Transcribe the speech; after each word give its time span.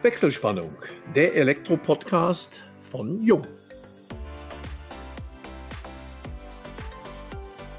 Wechselspannung, 0.00 0.76
der 1.16 1.34
Elektro-Podcast 1.34 2.62
von 2.78 3.20
Jung. 3.20 3.44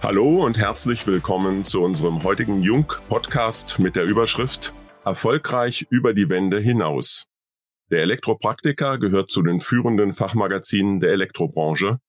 Hallo 0.04 0.44
und 0.44 0.58
herzlich 0.58 1.08
willkommen 1.08 1.64
zu 1.64 1.82
unserem 1.82 2.22
heutigen 2.24 2.62
Jung-Podcast 2.62 3.80
mit 3.80 3.96
der 3.96 4.04
Überschrift 4.04 4.74
Erfolgreich 5.06 5.88
über 5.90 6.14
die 6.14 6.28
Wände 6.28 6.60
hinaus. 6.60 7.28
Der 7.90 8.02
Elektropraktiker 8.02 8.98
gehört 8.98 9.32
zu 9.32 9.42
den 9.42 9.62
führenden 9.62 10.12
Fachmagazinen 10.12 11.00
der 11.00 11.12
Elektrobranche. 11.12 12.00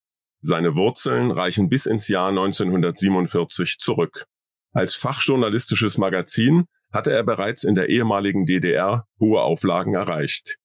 Seine 0.40 0.74
Wurzeln 0.74 1.30
reichen 1.30 1.68
bis 1.68 1.86
ins 1.86 2.08
Jahr 2.08 2.30
1947 2.30 3.79
zurück. 3.79 4.27
Als 4.72 4.96
fachjournalistisches 4.96 5.98
Magazin 5.98 6.66
hatte 6.93 7.12
er 7.12 7.22
bereits 7.22 7.64
in 7.64 7.75
der 7.75 7.88
ehemaligen 7.88 8.46
DDR 8.46 9.07
hohe 9.18 9.40
Auflagen 9.40 9.95
erreicht. 9.95 10.57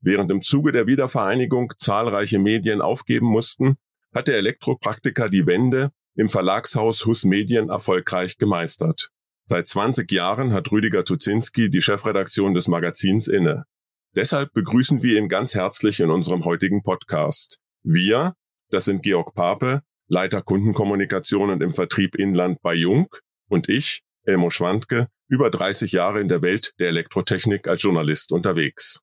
Während 0.00 0.30
im 0.30 0.42
Zuge 0.42 0.72
der 0.72 0.86
Wiedervereinigung 0.86 1.72
zahlreiche 1.78 2.38
Medien 2.38 2.80
aufgeben 2.80 3.26
mussten, 3.26 3.76
hat 4.14 4.28
der 4.28 4.36
Elektropraktiker 4.36 5.28
die 5.28 5.46
Wende 5.46 5.90
im 6.14 6.28
Verlagshaus 6.28 7.06
Hus 7.06 7.24
Medien 7.24 7.68
erfolgreich 7.68 8.36
gemeistert. 8.38 9.10
Seit 9.44 9.68
20 9.68 10.10
Jahren 10.12 10.52
hat 10.52 10.70
Rüdiger 10.70 11.04
Tuzinski 11.04 11.70
die 11.70 11.82
Chefredaktion 11.82 12.54
des 12.54 12.68
Magazins 12.68 13.28
inne. 13.28 13.64
Deshalb 14.16 14.52
begrüßen 14.52 15.02
wir 15.02 15.18
ihn 15.18 15.28
ganz 15.28 15.54
herzlich 15.54 16.00
in 16.00 16.10
unserem 16.10 16.44
heutigen 16.44 16.82
Podcast. 16.82 17.60
Wir, 17.82 18.34
das 18.70 18.84
sind 18.84 19.02
Georg 19.02 19.34
Pape, 19.34 19.82
Leiter 20.08 20.42
Kundenkommunikation 20.42 21.50
und 21.50 21.62
im 21.62 21.72
Vertrieb 21.72 22.16
Inland 22.16 22.60
bei 22.62 22.74
Jung 22.74 23.08
und 23.48 23.68
ich, 23.68 24.02
Elmo 24.24 24.50
Schwandke, 24.50 25.08
über 25.30 25.48
30 25.48 25.92
Jahre 25.92 26.20
in 26.20 26.28
der 26.28 26.42
Welt 26.42 26.74
der 26.80 26.88
Elektrotechnik 26.88 27.68
als 27.68 27.82
Journalist 27.82 28.32
unterwegs. 28.32 29.00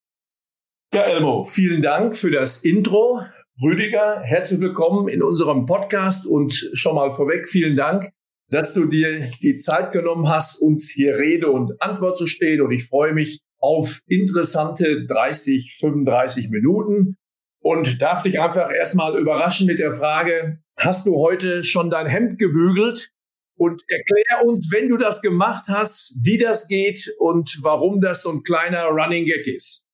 Ja, 0.94 1.03
Elmo, 1.03 1.44
vielen 1.44 1.81
Dank 1.81 2.16
für 2.16 2.31
das 2.31 2.63
Intro. 2.63 3.22
Rüdiger, 3.63 4.22
herzlich 4.22 4.59
willkommen 4.59 5.08
in 5.08 5.23
unserem 5.23 5.66
Podcast 5.66 6.28
und 6.28 6.53
schon 6.73 6.95
mal 6.95 7.11
vorweg 7.11 7.48
vielen 7.48 7.78
Dank, 7.78 8.09
dass 8.50 8.73
du 8.73 8.86
dir 8.86 9.22
die 9.42 9.58
Zeit 9.58 9.92
genommen 9.94 10.28
hast, 10.28 10.61
uns 10.61 10.89
hier 10.89 11.17
Rede 11.17 11.50
und 11.50 11.81
Antwort 11.81 12.17
zu 12.17 12.28
stehen 12.28 12.61
und 12.61 12.72
ich 12.72 12.86
freue 12.86 13.14
mich 13.14 13.39
auf 13.59 14.02
interessante 14.05 15.05
30, 15.08 15.78
35 15.80 16.50
Minuten 16.50 17.16
und 17.59 18.02
darf 18.02 18.23
dich 18.23 18.39
einfach 18.39 18.70
erstmal 18.72 19.17
überraschen 19.17 19.66
mit 19.66 19.80
der 19.80 19.94
Frage, 19.94 20.59
hast 20.78 21.08
du 21.08 21.16
heute 21.16 21.64
schon 21.64 21.89
dein 21.89 22.05
Hemd 22.05 22.38
gebügelt? 22.38 23.11
Und 23.58 23.83
erklär 23.88 24.47
uns, 24.47 24.72
wenn 24.73 24.89
du 24.89 24.97
das 24.97 25.22
gemacht 25.22 25.66
hast, 25.67 26.19
wie 26.23 26.38
das 26.38 26.67
geht 26.67 27.13
und 27.19 27.59
warum 27.64 28.02
das 28.02 28.22
so 28.22 28.31
ein 28.31 28.44
kleiner 28.44 28.86
Running 28.86 29.25
Gag 29.25 29.47
ist. 29.47 29.88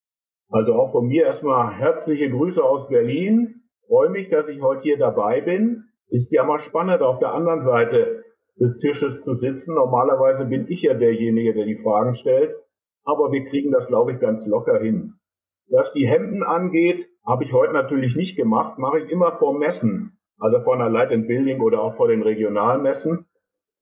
Also 0.50 0.73
auch 0.73 0.92
von 0.92 1.08
mir 1.08 1.25
erstmal 1.25 1.73
herzliche 1.73 2.30
Grüße 2.30 2.64
aus 2.64 2.88
Berlin. 2.88 3.64
Freue 3.88 4.09
mich, 4.09 4.28
dass 4.28 4.50
ich 4.50 4.61
heute 4.61 4.83
hier 4.83 4.97
dabei 4.97 5.42
bin. 5.42 5.86
Ist 6.09 6.31
ja 6.31 6.44
mal 6.44 6.59
spannend, 6.59 7.02
auf 7.02 7.20
der 7.20 7.33
anderen 7.33 7.64
Seite 7.64 8.23
des 8.59 8.78
Tisches 8.78 9.23
zu 9.23 9.33
sitzen. 9.33 9.73
Normalerweise 9.73 10.45
bin 10.45 10.67
ich 10.70 10.83
ja 10.83 10.94
derjenige, 10.94 11.53
der 11.53 11.66
die 11.66 11.81
Fragen 11.81 12.16
stellt. 12.16 12.53
Aber 13.03 13.31
wir 13.31 13.45
kriegen 13.50 13.72
das, 13.72 13.88
glaube 13.88 14.14
ich, 14.14 14.20
ganz 14.20 14.45
locker 14.45 14.80
hin. 14.80 15.16
Was 15.70 15.92
die 15.94 16.08
Hemden 16.08 16.44
angeht, 16.44 17.08
habe 17.25 17.45
ich 17.45 17.53
heute 17.53 17.73
natürlich 17.73 18.16
nicht 18.16 18.36
gemacht, 18.36 18.77
mache 18.77 19.00
ich 19.00 19.09
immer 19.09 19.38
vor 19.39 19.58
Messen. 19.58 20.20
Also 20.38 20.61
vor 20.61 20.75
einer 20.75 20.89
Light 20.89 21.11
and 21.11 21.27
Building 21.27 21.61
oder 21.61 21.81
auch 21.81 21.95
vor 21.95 22.09
den 22.09 22.22
Regionalmessen. 22.22 23.25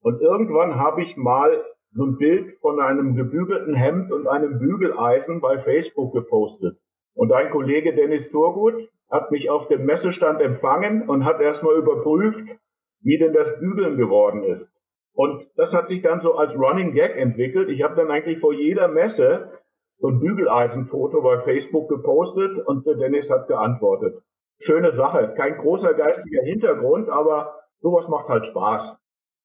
Und 0.01 0.21
irgendwann 0.21 0.75
habe 0.75 1.03
ich 1.03 1.15
mal 1.15 1.63
so 1.93 2.05
ein 2.05 2.17
Bild 2.17 2.57
von 2.59 2.79
einem 2.79 3.15
gebügelten 3.15 3.75
Hemd 3.75 4.11
und 4.11 4.27
einem 4.27 4.59
Bügeleisen 4.59 5.41
bei 5.41 5.59
Facebook 5.59 6.13
gepostet. 6.13 6.77
Und 7.13 7.31
ein 7.33 7.49
Kollege 7.49 7.93
Dennis 7.93 8.29
Turgut 8.29 8.89
hat 9.09 9.31
mich 9.31 9.49
auf 9.49 9.67
dem 9.67 9.85
Messestand 9.85 10.41
empfangen 10.41 11.09
und 11.09 11.25
hat 11.25 11.41
erstmal 11.41 11.75
überprüft, 11.75 12.57
wie 13.01 13.17
denn 13.17 13.33
das 13.33 13.59
Bügeln 13.59 13.97
geworden 13.97 14.43
ist. 14.43 14.71
Und 15.13 15.45
das 15.57 15.73
hat 15.73 15.89
sich 15.89 16.01
dann 16.01 16.21
so 16.21 16.35
als 16.35 16.57
Running 16.57 16.93
Gag 16.93 17.17
entwickelt. 17.17 17.69
Ich 17.69 17.83
habe 17.83 17.95
dann 17.95 18.09
eigentlich 18.09 18.39
vor 18.39 18.53
jeder 18.53 18.87
Messe 18.87 19.51
so 19.97 20.07
ein 20.07 20.19
Bügeleisenfoto 20.19 21.21
bei 21.21 21.39
Facebook 21.39 21.89
gepostet 21.89 22.57
und 22.65 22.85
der 22.85 22.95
Dennis 22.95 23.29
hat 23.29 23.47
geantwortet. 23.47 24.23
Schöne 24.59 24.91
Sache, 24.91 25.33
kein 25.35 25.57
großer 25.57 25.93
geistiger 25.93 26.43
Hintergrund, 26.43 27.09
aber 27.09 27.55
sowas 27.81 28.07
macht 28.07 28.29
halt 28.29 28.45
Spaß. 28.45 29.00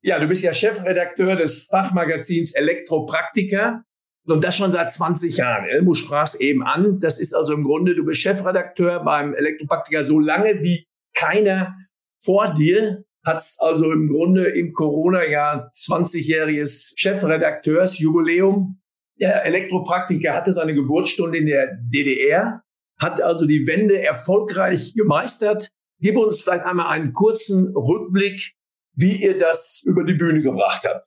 Ja, 0.06 0.20
du 0.20 0.28
bist 0.28 0.44
ja 0.44 0.52
Chefredakteur 0.52 1.34
des 1.34 1.64
Fachmagazins 1.64 2.54
Elektropraktiker 2.54 3.82
und 4.24 4.44
das 4.44 4.56
schon 4.56 4.70
seit 4.70 4.92
20 4.92 5.36
Jahren. 5.36 5.64
Elmo 5.64 5.94
sprach 5.94 6.28
es 6.28 6.38
eben 6.38 6.62
an. 6.62 7.00
Das 7.00 7.18
ist 7.18 7.34
also 7.34 7.54
im 7.54 7.64
Grunde, 7.64 7.96
du 7.96 8.04
bist 8.04 8.20
Chefredakteur 8.20 9.02
beim 9.02 9.34
Elektropraktiker 9.34 10.04
so 10.04 10.20
lange 10.20 10.62
wie 10.62 10.86
keiner 11.12 11.74
vor 12.22 12.54
dir. 12.54 13.02
Hat 13.24 13.42
also 13.58 13.90
im 13.90 14.06
Grunde 14.06 14.44
im 14.44 14.72
Corona-Jahr 14.72 15.70
20-jähriges 15.74 16.92
Chefredakteursjubiläum. 16.96 18.80
Der 19.18 19.44
Elektropraktiker 19.44 20.34
hatte 20.34 20.52
seine 20.52 20.74
Geburtsstunde 20.74 21.38
in 21.38 21.46
der 21.46 21.80
DDR, 21.82 22.62
hat 22.96 23.20
also 23.20 23.44
die 23.44 23.66
Wende 23.66 24.00
erfolgreich 24.00 24.94
gemeistert. 24.94 25.68
Gib 25.98 26.16
uns 26.16 26.42
vielleicht 26.42 26.64
einmal 26.64 26.92
einen 26.92 27.12
kurzen 27.12 27.74
Rückblick 27.74 28.54
wie 28.96 29.22
ihr 29.22 29.38
das 29.38 29.84
über 29.86 30.04
die 30.04 30.14
Bühne 30.14 30.42
gebracht 30.42 30.82
habt. 30.88 31.06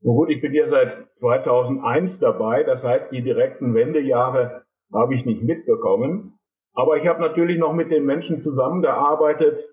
Nun 0.00 0.16
gut, 0.16 0.30
ich 0.30 0.40
bin 0.40 0.54
ja 0.54 0.68
seit 0.68 0.96
2001 1.18 2.20
dabei. 2.20 2.62
Das 2.62 2.84
heißt, 2.84 3.12
die 3.12 3.22
direkten 3.22 3.74
Wendejahre 3.74 4.64
habe 4.92 5.14
ich 5.14 5.26
nicht 5.26 5.42
mitbekommen. 5.42 6.38
Aber 6.72 6.96
ich 6.96 7.06
habe 7.06 7.20
natürlich 7.20 7.58
noch 7.58 7.72
mit 7.72 7.90
den 7.90 8.04
Menschen 8.04 8.40
zusammengearbeitet, 8.40 9.64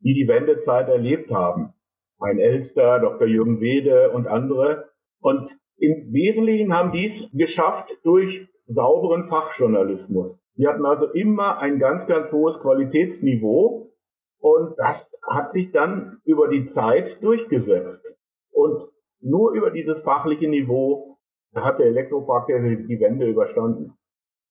die 0.00 0.14
die 0.14 0.28
Wendezeit 0.28 0.88
erlebt 0.88 1.30
haben. 1.30 1.74
Ein 2.18 2.38
Elster, 2.38 3.00
Dr. 3.00 3.26
Jürgen 3.26 3.60
Wede 3.60 4.10
und 4.10 4.26
andere. 4.26 4.90
Und 5.20 5.58
im 5.76 6.12
Wesentlichen 6.12 6.72
haben 6.72 6.92
dies 6.92 7.30
geschafft 7.32 7.90
durch 8.02 8.48
sauberen 8.66 9.28
Fachjournalismus. 9.28 10.42
Die 10.56 10.66
hatten 10.66 10.86
also 10.86 11.10
immer 11.12 11.58
ein 11.58 11.78
ganz, 11.78 12.06
ganz 12.06 12.32
hohes 12.32 12.58
Qualitätsniveau 12.60 13.90
und 14.44 14.74
das 14.76 15.10
hat 15.26 15.52
sich 15.52 15.72
dann 15.72 16.18
über 16.26 16.48
die 16.48 16.66
Zeit 16.66 17.22
durchgesetzt. 17.22 18.14
Und 18.50 18.84
nur 19.20 19.52
über 19.52 19.70
dieses 19.70 20.02
fachliche 20.02 20.48
Niveau 20.48 21.18
hat 21.54 21.78
der 21.78 21.86
Elektropark 21.86 22.48
die 22.48 23.00
Wende 23.00 23.26
überstanden. 23.26 23.94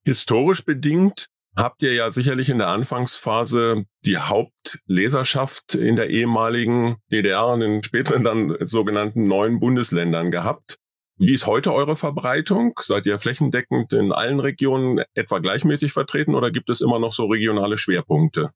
Historisch 0.04 0.66
bedingt 0.66 1.28
habt 1.56 1.84
ihr 1.84 1.94
ja 1.94 2.12
sicherlich 2.12 2.50
in 2.50 2.58
der 2.58 2.70
Anfangsphase 2.70 3.86
die 4.04 4.18
Hauptleserschaft 4.18 5.76
in 5.76 5.96
der 5.96 6.10
ehemaligen 6.10 6.98
DDR 7.12 7.50
und 7.50 7.62
in 7.62 7.84
späteren 7.84 8.24
dann 8.24 8.58
sogenannten 8.62 9.28
neuen 9.28 9.60
Bundesländern 9.60 10.32
gehabt. 10.32 10.80
Wie 11.18 11.36
ist 11.36 11.46
heute 11.46 11.72
eure 11.72 11.96
Verbreitung? 11.96 12.74
Seid 12.80 13.06
ihr 13.06 13.20
flächendeckend 13.20 13.94
in 13.94 14.12
allen 14.12 14.40
Regionen 14.40 15.04
etwa 15.14 15.38
gleichmäßig 15.38 15.94
vertreten 15.94 16.34
oder 16.34 16.50
gibt 16.50 16.72
es 16.72 16.82
immer 16.82 16.98
noch 16.98 17.12
so 17.12 17.28
regionale 17.28 17.78
Schwerpunkte? 17.78 18.50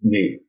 Nee, 0.00 0.42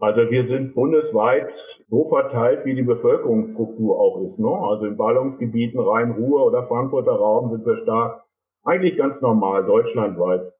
also 0.00 0.30
wir 0.30 0.46
sind 0.46 0.74
bundesweit 0.74 1.50
so 1.88 2.08
verteilt, 2.08 2.64
wie 2.64 2.74
die 2.74 2.82
Bevölkerungsstruktur 2.82 3.98
auch 3.98 4.22
ist. 4.24 4.38
Ne? 4.38 4.48
Also 4.48 4.86
in 4.86 4.96
Ballungsgebieten 4.96 5.80
Rhein-Ruhr 5.80 6.46
oder 6.46 6.66
Frankfurter 6.68 7.12
Raum 7.12 7.50
sind 7.50 7.66
wir 7.66 7.76
stark. 7.76 8.24
Eigentlich 8.64 8.96
ganz 8.96 9.22
normal, 9.22 9.64
deutschlandweit. 9.64 10.52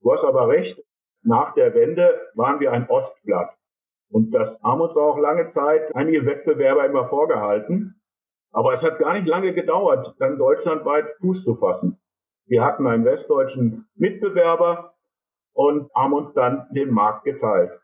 Du 0.00 0.12
hast 0.12 0.24
aber 0.24 0.48
recht, 0.48 0.82
nach 1.22 1.52
der 1.54 1.74
Wende 1.74 2.18
waren 2.34 2.60
wir 2.60 2.72
ein 2.72 2.88
Ostblatt. 2.88 3.50
Und 4.10 4.30
das 4.30 4.62
haben 4.62 4.80
uns 4.80 4.96
auch 4.96 5.18
lange 5.18 5.50
Zeit 5.50 5.94
einige 5.94 6.24
Wettbewerber 6.24 6.86
immer 6.86 7.08
vorgehalten. 7.08 8.00
Aber 8.52 8.72
es 8.72 8.82
hat 8.82 8.98
gar 8.98 9.12
nicht 9.12 9.26
lange 9.26 9.52
gedauert, 9.52 10.14
dann 10.18 10.38
deutschlandweit 10.38 11.04
Fuß 11.20 11.44
zu 11.44 11.56
fassen. 11.56 12.00
Wir 12.46 12.64
hatten 12.64 12.86
einen 12.86 13.04
westdeutschen 13.04 13.86
Mitbewerber 13.96 14.94
und 15.52 15.92
haben 15.94 16.14
uns 16.14 16.32
dann 16.32 16.66
den 16.70 16.90
Markt 16.90 17.24
geteilt. 17.24 17.78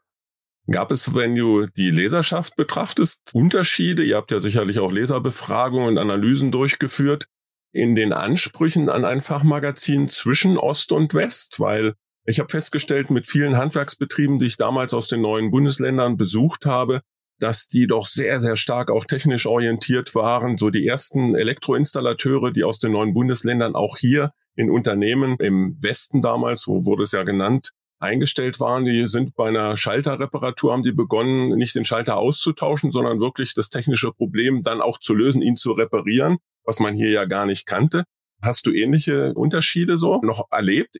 Gab 0.70 0.90
es, 0.90 1.14
wenn 1.14 1.34
du 1.34 1.66
die 1.66 1.90
Leserschaft 1.90 2.56
betrachtest, 2.56 3.30
Unterschiede? 3.34 4.02
Ihr 4.02 4.16
habt 4.16 4.30
ja 4.30 4.40
sicherlich 4.40 4.78
auch 4.78 4.90
Leserbefragungen 4.90 5.88
und 5.88 5.98
Analysen 5.98 6.50
durchgeführt 6.50 7.26
in 7.72 7.94
den 7.94 8.12
Ansprüchen 8.12 8.88
an 8.88 9.04
ein 9.04 9.20
Fachmagazin 9.20 10.08
zwischen 10.08 10.56
Ost 10.56 10.92
und 10.92 11.12
West, 11.12 11.58
weil 11.60 11.94
ich 12.24 12.38
habe 12.38 12.48
festgestellt, 12.48 13.10
mit 13.10 13.26
vielen 13.26 13.56
Handwerksbetrieben, 13.56 14.38
die 14.38 14.46
ich 14.46 14.56
damals 14.56 14.94
aus 14.94 15.08
den 15.08 15.20
neuen 15.20 15.50
Bundesländern 15.50 16.16
besucht 16.16 16.64
habe, 16.64 17.00
dass 17.40 17.66
die 17.66 17.86
doch 17.86 18.06
sehr, 18.06 18.40
sehr 18.40 18.56
stark 18.56 18.90
auch 18.90 19.04
technisch 19.04 19.46
orientiert 19.46 20.14
waren. 20.14 20.56
So 20.56 20.70
die 20.70 20.86
ersten 20.86 21.34
Elektroinstallateure, 21.34 22.52
die 22.52 22.64
aus 22.64 22.78
den 22.78 22.92
neuen 22.92 23.12
Bundesländern 23.12 23.74
auch 23.74 23.98
hier 23.98 24.30
in 24.56 24.70
Unternehmen 24.70 25.36
im 25.40 25.76
Westen 25.80 26.22
damals, 26.22 26.62
so 26.62 26.86
wurde 26.86 27.02
es 27.02 27.12
ja 27.12 27.24
genannt, 27.24 27.72
eingestellt 28.04 28.60
waren. 28.60 28.84
Die 28.84 29.06
sind 29.06 29.34
bei 29.34 29.48
einer 29.48 29.76
Schalterreparatur, 29.76 30.72
haben 30.72 30.82
die 30.82 30.92
begonnen, 30.92 31.56
nicht 31.56 31.74
den 31.74 31.84
Schalter 31.84 32.16
auszutauschen, 32.16 32.92
sondern 32.92 33.20
wirklich 33.20 33.54
das 33.54 33.70
technische 33.70 34.12
Problem 34.12 34.62
dann 34.62 34.80
auch 34.80 34.98
zu 34.98 35.14
lösen, 35.14 35.42
ihn 35.42 35.56
zu 35.56 35.72
reparieren, 35.72 36.38
was 36.64 36.80
man 36.80 36.94
hier 36.94 37.10
ja 37.10 37.24
gar 37.24 37.46
nicht 37.46 37.66
kannte. 37.66 38.04
Hast 38.42 38.66
du 38.66 38.72
ähnliche 38.72 39.34
Unterschiede 39.34 39.96
so 39.96 40.20
noch 40.22 40.46
erlebt? 40.50 40.98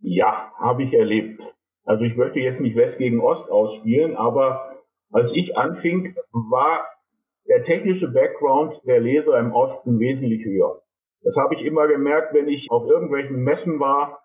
Ja, 0.00 0.52
habe 0.58 0.84
ich 0.84 0.92
erlebt. 0.92 1.42
Also 1.84 2.04
ich 2.04 2.16
möchte 2.16 2.40
jetzt 2.40 2.60
nicht 2.60 2.76
West 2.76 2.98
gegen 2.98 3.20
Ost 3.20 3.50
ausspielen, 3.50 4.16
aber 4.16 4.76
als 5.10 5.34
ich 5.34 5.56
anfing, 5.56 6.14
war 6.32 6.84
der 7.48 7.64
technische 7.64 8.12
Background 8.12 8.80
der 8.86 9.00
Leser 9.00 9.38
im 9.38 9.52
Osten 9.52 9.98
wesentlich 9.98 10.44
höher. 10.44 10.82
Das 11.22 11.36
habe 11.36 11.54
ich 11.54 11.64
immer 11.64 11.86
gemerkt, 11.86 12.34
wenn 12.34 12.48
ich 12.48 12.70
auf 12.70 12.88
irgendwelchen 12.88 13.42
Messen 13.42 13.80
war, 13.80 14.21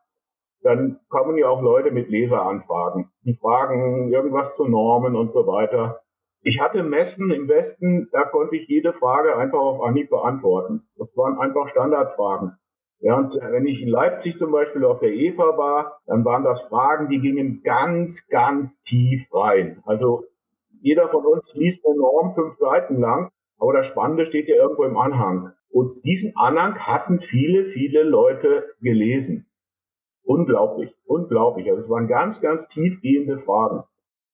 dann 0.62 1.00
kommen 1.10 1.38
ja 1.38 1.48
auch 1.48 1.62
Leute 1.62 1.92
mit 1.92 2.10
Leseranfragen. 2.10 3.10
Die 3.24 3.36
fragen 3.36 4.12
irgendwas 4.12 4.56
zu 4.56 4.68
Normen 4.68 5.16
und 5.16 5.32
so 5.32 5.48
weiter. 5.48 6.02
Ich 6.42 6.62
hatte 6.62 6.84
Messen 6.84 7.32
im 7.32 7.48
Westen, 7.48 8.10
da 8.12 8.24
konnte 8.24 8.56
ich 8.56 8.68
jede 8.68 8.94
Frage 8.94 9.36
einfach 9.36 9.60
auf 9.60 9.82
Anhieb 9.82 10.10
beantworten. 10.10 10.88
Das 10.98 11.10
waren 11.16 11.40
einfach 11.40 11.68
Standardfragen. 11.68 12.58
Während 13.00 13.36
wenn 13.36 13.68
ich 13.68 13.82
in 13.82 13.90
Leipzig 13.90 14.38
zum 14.38 14.52
Beispiel 14.52 14.84
auf 14.86 15.00
der 15.00 15.12
EVA 15.12 15.58
war, 15.58 16.00
dann 16.08 16.26
waren 16.26 16.44
das 16.44 16.62
Fragen, 16.62 17.10
die 17.10 17.20
gingen 17.20 17.62
ganz, 17.64 18.28
ganz 18.28 18.82
tief 18.82 19.28
rein. 19.34 19.84
Also 19.86 20.24
jeder 20.82 21.10
von 21.10 21.26
uns 21.26 21.54
liest 21.54 21.86
eine 21.86 21.98
Norm 21.98 22.34
fünf 22.34 22.56
Seiten 22.56 23.00
lang, 23.00 23.30
aber 23.60 23.74
das 23.74 23.88
Spannende 23.88 24.26
steht 24.26 24.48
ja 24.48 24.56
irgendwo 24.56 24.84
im 24.84 24.98
Anhang. 24.98 25.52
Und 25.70 26.04
diesen 26.06 26.36
Anhang 26.36 26.80
hatten 26.80 27.20
viele, 27.20 27.66
viele 27.66 28.04
Leute 28.04 28.66
gelesen. 28.82 29.47
Unglaublich, 30.28 30.92
unglaublich. 31.06 31.70
Also 31.70 31.84
es 31.84 31.90
waren 31.90 32.10
ganz, 32.10 32.42
ganz 32.42 32.68
tiefgehende 32.68 33.40
Fragen. 33.40 33.84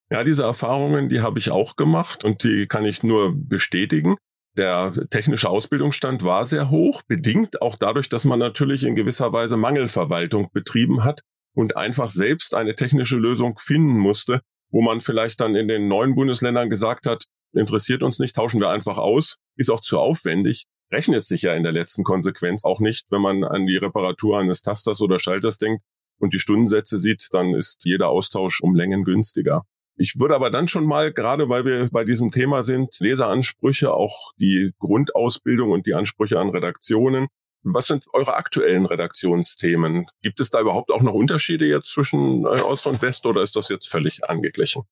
Ja, 0.10 0.24
diese 0.24 0.42
Erfahrungen, 0.42 1.08
die 1.08 1.22
habe 1.22 1.38
ich 1.38 1.52
auch 1.52 1.76
gemacht 1.76 2.26
und 2.26 2.44
die 2.44 2.66
kann 2.68 2.84
ich 2.84 3.04
nur 3.04 3.32
bestätigen. 3.36 4.18
Der 4.58 4.92
technische 5.12 5.50
Ausbildungsstand 5.50 6.24
war 6.24 6.46
sehr 6.48 6.72
hoch, 6.72 7.04
bedingt 7.08 7.62
auch 7.62 7.76
dadurch, 7.76 8.10
dass 8.10 8.26
man 8.26 8.40
natürlich 8.40 8.84
in 8.86 8.96
gewisser 8.96 9.34
Weise 9.34 9.56
Mangelverwaltung 9.56 10.50
betrieben 10.52 11.04
hat 11.04 11.22
und 11.54 11.78
einfach 11.78 12.10
selbst 12.10 12.56
eine 12.56 12.76
technische 12.76 13.18
Lösung 13.18 13.60
finden 13.60 14.00
musste, 14.00 14.42
wo 14.72 14.82
man 14.82 15.00
vielleicht 15.00 15.42
dann 15.42 15.54
in 15.54 15.68
den 15.68 15.88
neuen 15.88 16.16
Bundesländern 16.16 16.72
gesagt 16.72 17.06
hat, 17.06 17.24
interessiert 17.54 18.02
uns 18.02 18.18
nicht, 18.18 18.36
tauschen 18.36 18.60
wir 18.60 18.70
einfach 18.70 18.98
aus, 18.98 19.38
ist 19.58 19.70
auch 19.70 19.82
zu 19.82 20.00
aufwendig, 20.00 20.66
rechnet 20.94 21.26
sich 21.26 21.42
ja 21.42 21.54
in 21.56 21.64
der 21.64 21.72
letzten 21.72 22.04
Konsequenz 22.04 22.64
auch 22.64 22.80
nicht, 22.80 23.08
wenn 23.10 23.22
man 23.22 23.44
an 23.44 23.66
die 23.66 23.78
Reparatur 23.78 24.40
eines 24.40 24.62
Tasters 24.62 25.02
oder 25.02 25.20
Schalters 25.20 25.58
denkt 25.58 25.84
und 26.20 26.34
die 26.34 26.40
Stundensätze 26.40 26.98
sieht, 26.98 27.28
dann 27.32 27.54
ist 27.54 27.84
jeder 27.84 28.10
Austausch 28.10 28.62
um 28.62 28.76
Längen 28.76 29.04
günstiger. 29.04 29.66
Ich 29.96 30.20
würde 30.20 30.36
aber 30.36 30.50
dann 30.50 30.68
schon 30.68 30.86
mal, 30.86 31.12
gerade 31.14 31.50
weil 31.50 31.66
wir 31.66 31.88
bei 31.92 32.04
diesem 32.04 32.32
Thema 32.32 32.64
sind, 32.64 33.00
Leseransprüche, 33.00 33.94
auch 33.94 34.32
die 34.40 34.72
Grundausbildung 34.80 35.72
und 35.72 35.86
die 35.86 35.94
Ansprüche 35.94 36.40
an 36.40 36.50
Redaktionen. 36.50 37.28
Was 37.64 37.88
sind 37.88 38.06
eure 38.12 38.36
aktuellen 38.36 38.86
Redaktionsthemen? 38.86 40.08
Gibt 40.22 40.42
es 40.42 40.50
da 40.50 40.60
überhaupt 40.60 40.92
auch 40.92 41.02
noch 41.02 41.14
Unterschiede 41.14 41.66
jetzt 41.66 41.92
zwischen 41.92 42.44
äh, 42.44 42.62
Ost 42.62 42.88
und 42.88 43.02
West 43.02 43.26
oder 43.26 43.42
ist 43.42 43.56
das 43.56 43.70
jetzt 43.70 43.88
völlig 43.88 44.28
angeglichen? 44.28 44.84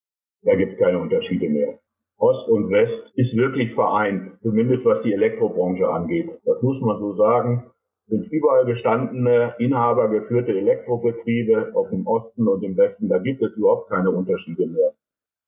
Da 0.43 0.55
gibt 0.55 0.73
es 0.73 0.79
keine 0.79 0.99
Unterschiede 0.99 1.49
mehr. 1.49 1.79
Ost 2.21 2.49
und 2.49 2.69
West 2.69 3.11
ist 3.15 3.35
wirklich 3.35 3.73
vereint, 3.73 4.29
zumindest 4.43 4.85
was 4.85 5.01
die 5.01 5.13
Elektrobranche 5.13 5.89
angeht. 5.89 6.29
Das 6.45 6.61
muss 6.61 6.79
man 6.79 6.99
so 6.99 7.13
sagen. 7.13 7.71
Sind 8.07 8.31
überall 8.31 8.65
gestandene, 8.65 9.55
inhabergeführte 9.57 10.51
Elektrobetriebe, 10.51 11.71
auch 11.73 11.91
im 11.91 12.05
Osten 12.05 12.47
und 12.47 12.61
im 12.63 12.77
Westen. 12.77 13.09
Da 13.09 13.17
gibt 13.17 13.41
es 13.41 13.55
überhaupt 13.55 13.89
keine 13.89 14.11
Unterschiede 14.11 14.67
mehr. 14.67 14.93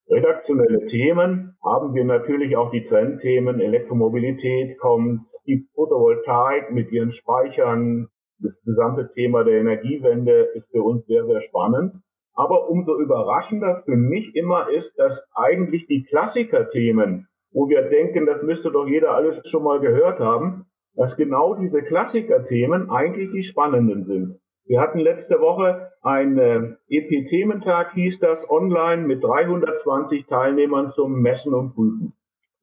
Redaktionelle 0.09 0.85
Themen 0.85 1.55
haben 1.63 1.93
wir 1.93 2.05
natürlich 2.05 2.57
auch 2.57 2.71
die 2.71 2.85
Trendthemen. 2.85 3.59
Elektromobilität 3.59 4.79
kommt, 4.79 5.21
die 5.45 5.67
Photovoltaik 5.75 6.71
mit 6.71 6.91
ihren 6.91 7.11
Speichern. 7.11 8.07
Das 8.39 8.63
gesamte 8.63 9.09
Thema 9.11 9.43
der 9.43 9.59
Energiewende 9.59 10.49
ist 10.55 10.71
für 10.71 10.81
uns 10.81 11.05
sehr, 11.05 11.23
sehr 11.25 11.41
spannend. 11.41 12.02
Aber 12.35 12.69
umso 12.69 12.99
überraschender 12.99 13.83
für 13.85 13.95
mich 13.95 14.35
immer 14.35 14.69
ist, 14.69 14.97
dass 14.97 15.29
eigentlich 15.35 15.85
die 15.87 16.03
Klassikerthemen, 16.03 17.27
wo 17.51 17.69
wir 17.69 17.83
denken, 17.89 18.25
das 18.25 18.41
müsste 18.41 18.71
doch 18.71 18.87
jeder 18.87 19.13
alles 19.13 19.41
schon 19.47 19.63
mal 19.63 19.79
gehört 19.79 20.19
haben, 20.19 20.65
dass 20.95 21.17
genau 21.17 21.55
diese 21.55 21.83
Klassikerthemen 21.83 22.89
eigentlich 22.89 23.31
die 23.31 23.43
spannenden 23.43 24.03
sind. 24.03 24.39
Wir 24.65 24.79
hatten 24.79 24.99
letzte 24.99 25.41
Woche 25.41 25.91
einen 26.01 26.77
EP-Thementag, 26.87 27.93
hieß 27.93 28.19
das, 28.19 28.49
online 28.49 29.05
mit 29.05 29.23
320 29.23 30.25
Teilnehmern 30.25 30.89
zum 30.89 31.21
Messen 31.21 31.53
und 31.53 31.73
Prüfen. 31.75 32.13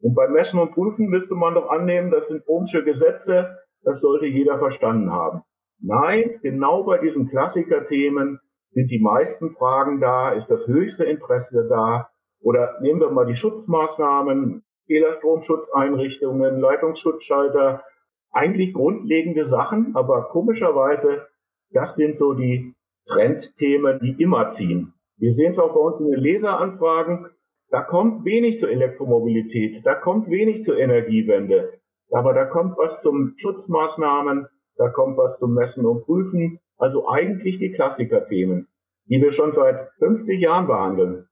Und 0.00 0.14
beim 0.14 0.32
Messen 0.32 0.58
und 0.58 0.72
Prüfen 0.72 1.08
müsste 1.08 1.34
man 1.34 1.55
doch 1.55 1.69
annehmen, 1.69 2.11
das 2.11 2.28
sind 2.28 2.43
ohmsche 2.46 2.84
Gesetze, 2.84 3.58
das 3.82 4.00
sollte 4.00 4.26
jeder 4.26 4.58
verstanden 4.58 5.12
haben. 5.12 5.43
Nein, 5.78 6.38
genau 6.43 6.84
bei 6.84 6.99
diesen 6.99 7.28
Klassikerthemen 7.28 8.40
sind 8.72 8.90
die 8.90 9.00
meisten 9.00 9.50
Fragen 9.50 10.00
da, 10.00 10.32
ist 10.32 10.50
das 10.50 10.67
höchste 10.67 11.05
Interesse 11.05 11.67
da? 11.69 12.11
Oder 12.40 12.81
nehmen 12.81 13.00
wir 13.00 13.11
mal 13.11 13.26
die 13.26 13.34
Schutzmaßnahmen, 13.34 14.64
Fehlerstromschutzeinrichtungen, 14.87 16.61
Leitungsschutzschalter, 16.61 17.84
eigentlich 18.32 18.72
grundlegende 18.72 19.44
Sachen, 19.44 19.94
aber 19.94 20.28
komischerweise, 20.28 21.26
das 21.70 21.96
sind 21.96 22.17
so 22.17 22.34
die 22.34 22.75
Trendthemen, 23.06 23.99
die 24.00 24.22
immer 24.22 24.49
ziehen. 24.49 24.94
Wir 25.17 25.32
sehen 25.32 25.50
es 25.50 25.58
auch 25.58 25.75
bei 25.75 25.81
uns 25.81 26.00
in 26.00 26.11
den 26.11 26.20
Leseranfragen, 26.20 27.26
da 27.70 27.82
kommt 27.82 28.25
wenig 28.25 28.58
zur 28.58 28.70
Elektromobilität, 28.70 29.84
da 29.84 29.94
kommt 29.94 30.28
wenig 30.28 30.62
zur 30.62 30.78
Energiewende, 30.78 31.81
aber 32.11 32.34
da 32.34 32.46
kommt 32.46 32.76
was 32.78 33.00
zum 33.00 33.34
Schutzmaßnahmen, 33.37 34.46
da 34.76 34.88
kommt 34.88 35.17
was 35.19 35.38
zum 35.38 35.55
Messen 35.55 35.84
und 35.87 36.05
Prüfen, 36.05 36.58
also 36.81 37.09
eigentlich 37.09 37.59
die 37.59 37.73
Klassikerthemen, 37.73 38.69
die 39.06 39.21
wir 39.21 39.32
schon 39.32 39.53
seit 39.53 39.91
50 39.99 40.41
Jahren 40.41 40.67
behandeln. 40.67 41.27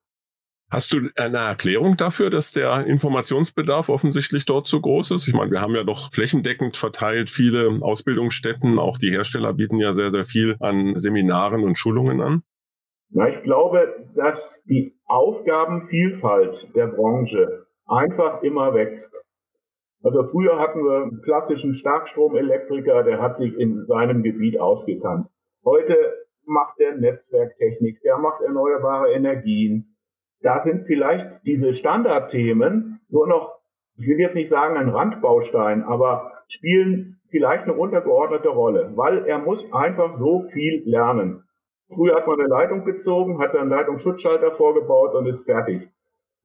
Hast 0.71 0.93
du 0.93 1.09
eine 1.17 1.39
Erklärung 1.39 1.97
dafür, 1.97 2.29
dass 2.29 2.53
der 2.53 2.87
Informationsbedarf 2.87 3.89
offensichtlich 3.89 4.45
dort 4.45 4.67
so 4.67 4.83
groß 4.83 5.13
ist? 5.13 5.27
Ich 5.27 5.33
meine, 5.33 5.51
wir 5.51 5.63
haben 5.63 5.75
ja 5.75 5.83
doch 5.83 6.13
flächendeckend 6.13 6.77
verteilt 6.77 7.31
viele 7.31 7.79
Ausbildungsstätten. 7.81 8.79
Auch 8.79 8.99
die 8.99 9.11
Hersteller 9.11 9.55
bieten 9.55 9.79
ja 9.79 9.95
sehr, 9.95 10.11
sehr 10.11 10.27
viel 10.27 10.57
an 10.61 10.95
Seminaren 10.95 11.65
und 11.65 11.79
Schulungen 11.79 12.21
an. 12.21 12.43
Na, 13.11 13.31
ich 13.31 13.43
glaube, 13.45 14.11
dass 14.15 14.63
die 14.65 14.95
Aufgabenvielfalt 15.07 16.69
der 16.77 16.89
Branche 16.89 17.67
einfach 17.87 18.43
immer 18.43 18.75
wächst. 18.75 19.15
Also 20.03 20.25
früher 20.25 20.59
hatten 20.59 20.85
wir 20.85 21.03
einen 21.03 21.23
klassischen 21.23 21.73
Starkstromelektriker, 21.73 23.05
der 23.05 23.23
hat 23.23 23.39
sich 23.39 23.59
in 23.59 23.87
seinem 23.87 24.23
Gebiet 24.23 24.61
ausgekannt. 24.61 25.29
Heute 25.65 25.95
macht 26.45 26.81
er 26.81 26.97
Netzwerktechnik, 26.97 28.01
der 28.03 28.19
macht 28.19 28.43
erneuerbare 28.43 29.13
Energien. 29.13 29.97
Da 30.41 30.61
sind 30.61 30.87
vielleicht 30.87 31.45
diese 31.47 31.75
Standardthemen 31.75 33.01
nur 33.09 33.27
noch, 33.27 33.59
ich 33.97 34.07
will 34.07 34.21
jetzt 34.21 34.35
nicht 34.35 34.49
sagen 34.49 34.77
ein 34.77 34.89
Randbaustein, 34.89 35.83
aber 35.83 36.33
spielen 36.47 37.21
vielleicht 37.31 37.65
eine 37.65 37.75
untergeordnete 37.75 38.49
Rolle, 38.49 38.93
weil 38.95 39.27
er 39.27 39.39
muss 39.39 39.73
einfach 39.73 40.15
so 40.15 40.49
viel 40.53 40.89
lernen. 40.89 41.45
Früher 41.89 42.17
hat 42.17 42.27
man 42.27 42.39
eine 42.39 42.49
Leitung 42.49 42.85
gezogen, 42.85 43.39
hat 43.39 43.57
einen 43.57 43.71
Leitungsschutzschalter 43.71 44.53
vorgebaut 44.53 45.15
und 45.15 45.27
ist 45.27 45.45
fertig. 45.45 45.89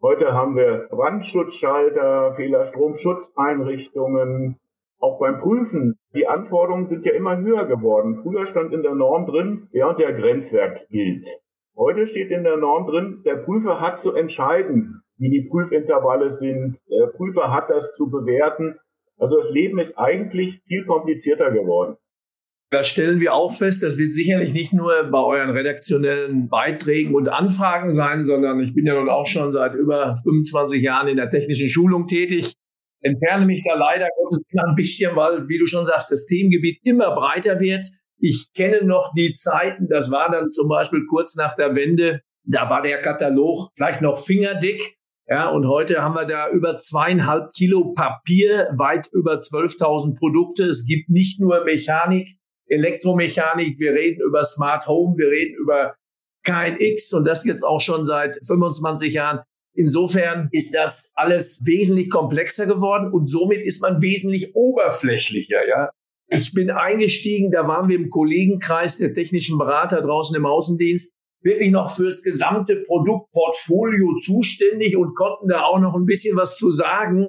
Heute 0.01 0.33
haben 0.33 0.55
wir 0.55 0.88
Brandschutzschalter, 0.89 2.33
Fehlerstromschutzeinrichtungen. 2.35 4.57
Auch 5.03 5.19
beim 5.19 5.41
Prüfen, 5.41 5.98
die 6.15 6.27
Anforderungen 6.27 6.88
sind 6.88 7.05
ja 7.05 7.12
immer 7.12 7.36
höher 7.36 7.65
geworden. 7.65 8.22
Früher 8.24 8.45
stand 8.45 8.74
in 8.74 8.83
der 8.83 8.95
Norm 8.95 9.25
drin, 9.25 9.67
und 9.69 10.00
der 10.00 10.13
Grenzwert 10.13 10.88
gilt. 10.88 11.27
Heute 11.75 12.07
steht 12.07 12.31
in 12.31 12.45
der 12.45 12.55
Norm 12.55 12.88
drin, 12.88 13.22
der 13.25 13.36
Prüfer 13.36 13.81
hat 13.81 14.00
zu 14.00 14.13
entscheiden, 14.13 15.01
wie 15.17 15.29
die 15.29 15.50
Prüfintervalle 15.50 16.36
sind. 16.36 16.77
Der 16.89 17.07
Prüfer 17.07 17.51
hat 17.51 17.69
das 17.69 17.91
zu 17.91 18.10
bewerten. 18.10 18.77
Also 19.17 19.41
das 19.41 19.50
Leben 19.50 19.77
ist 19.77 19.98
eigentlich 19.98 20.62
viel 20.67 20.86
komplizierter 20.86 21.51
geworden. 21.51 21.98
Das 22.72 22.88
stellen 22.88 23.19
wir 23.19 23.33
auch 23.33 23.53
fest. 23.53 23.83
Das 23.83 23.98
wird 23.98 24.13
sicherlich 24.13 24.53
nicht 24.53 24.72
nur 24.72 25.03
bei 25.12 25.22
euren 25.22 25.50
redaktionellen 25.50 26.48
Beiträgen 26.48 27.13
und 27.13 27.27
Anfragen 27.27 27.91
sein, 27.91 28.22
sondern 28.22 28.62
ich 28.62 28.74
bin 28.74 28.86
ja 28.86 28.93
nun 28.93 29.10
auch 29.10 29.25
schon 29.25 29.51
seit 29.51 29.74
über 29.74 30.15
25 30.15 30.81
Jahren 30.81 31.10
in 31.10 31.17
der 31.17 31.29
technischen 31.29 31.67
Schulung 31.67 32.07
tätig. 32.07 32.53
Entferne 33.03 33.45
mich 33.45 33.63
da 33.67 33.77
leider 33.77 34.07
Gottes 34.17 34.43
ein 34.53 34.75
bisschen, 34.75 35.15
weil, 35.15 35.48
wie 35.48 35.60
du 35.60 35.65
schon 35.65 35.86
sagst, 35.86 36.12
das 36.12 36.25
Themengebiet 36.25 36.79
immer 36.83 37.13
breiter 37.13 37.60
wird. 37.60 37.83
Ich 38.17 38.53
kenne 38.53 38.83
noch 38.86 39.12
die 39.13 39.33
Zeiten, 39.33 39.88
das 39.89 40.10
war 40.10 40.31
dann 40.31 40.50
zum 40.50 40.69
Beispiel 40.69 41.01
kurz 41.10 41.36
nach 41.36 41.55
der 41.55 41.75
Wende, 41.75 42.22
da 42.45 42.69
war 42.69 42.81
der 42.81 43.01
Katalog 43.01 43.72
vielleicht 43.75 44.01
noch 44.01 44.17
fingerdick. 44.17 44.98
Ja, 45.27 45.50
und 45.50 45.67
heute 45.67 46.01
haben 46.01 46.15
wir 46.15 46.25
da 46.25 46.50
über 46.50 46.77
zweieinhalb 46.77 47.53
Kilo 47.53 47.93
Papier, 47.93 48.69
weit 48.77 49.07
über 49.13 49.36
12.000 49.36 50.17
Produkte. 50.17 50.63
Es 50.63 50.86
gibt 50.86 51.10
nicht 51.10 51.39
nur 51.39 51.63
Mechanik, 51.63 52.29
Elektromechanik, 52.67 53.79
wir 53.79 53.93
reden 53.93 54.22
über 54.22 54.43
Smart 54.43 54.88
Home, 54.88 55.17
wir 55.17 55.29
reden 55.29 55.55
über 55.55 55.95
KNX 56.45 57.13
und 57.13 57.25
das 57.25 57.45
jetzt 57.45 57.63
auch 57.63 57.79
schon 57.79 58.03
seit 58.03 58.38
25 58.45 59.13
Jahren. 59.13 59.39
Insofern 59.75 60.49
ist 60.51 60.73
das 60.75 61.13
alles 61.15 61.61
wesentlich 61.65 62.09
komplexer 62.09 62.67
geworden 62.67 63.11
und 63.11 63.27
somit 63.27 63.65
ist 63.65 63.81
man 63.81 64.01
wesentlich 64.01 64.55
oberflächlicher, 64.55 65.67
ja. 65.67 65.89
Ich 66.27 66.53
bin 66.53 66.71
eingestiegen, 66.71 67.51
da 67.51 67.67
waren 67.67 67.89
wir 67.89 67.95
im 67.95 68.09
Kollegenkreis 68.09 68.97
der 68.97 69.13
technischen 69.13 69.57
Berater 69.57 70.01
draußen 70.01 70.35
im 70.35 70.45
Außendienst 70.45 71.13
wirklich 71.43 71.71
noch 71.71 71.93
fürs 71.93 72.23
gesamte 72.23 72.77
Produktportfolio 72.77 74.15
zuständig 74.15 74.95
und 74.95 75.15
konnten 75.15 75.47
da 75.47 75.63
auch 75.63 75.79
noch 75.79 75.95
ein 75.95 76.05
bisschen 76.05 76.37
was 76.37 76.57
zu 76.57 76.71
sagen. 76.71 77.27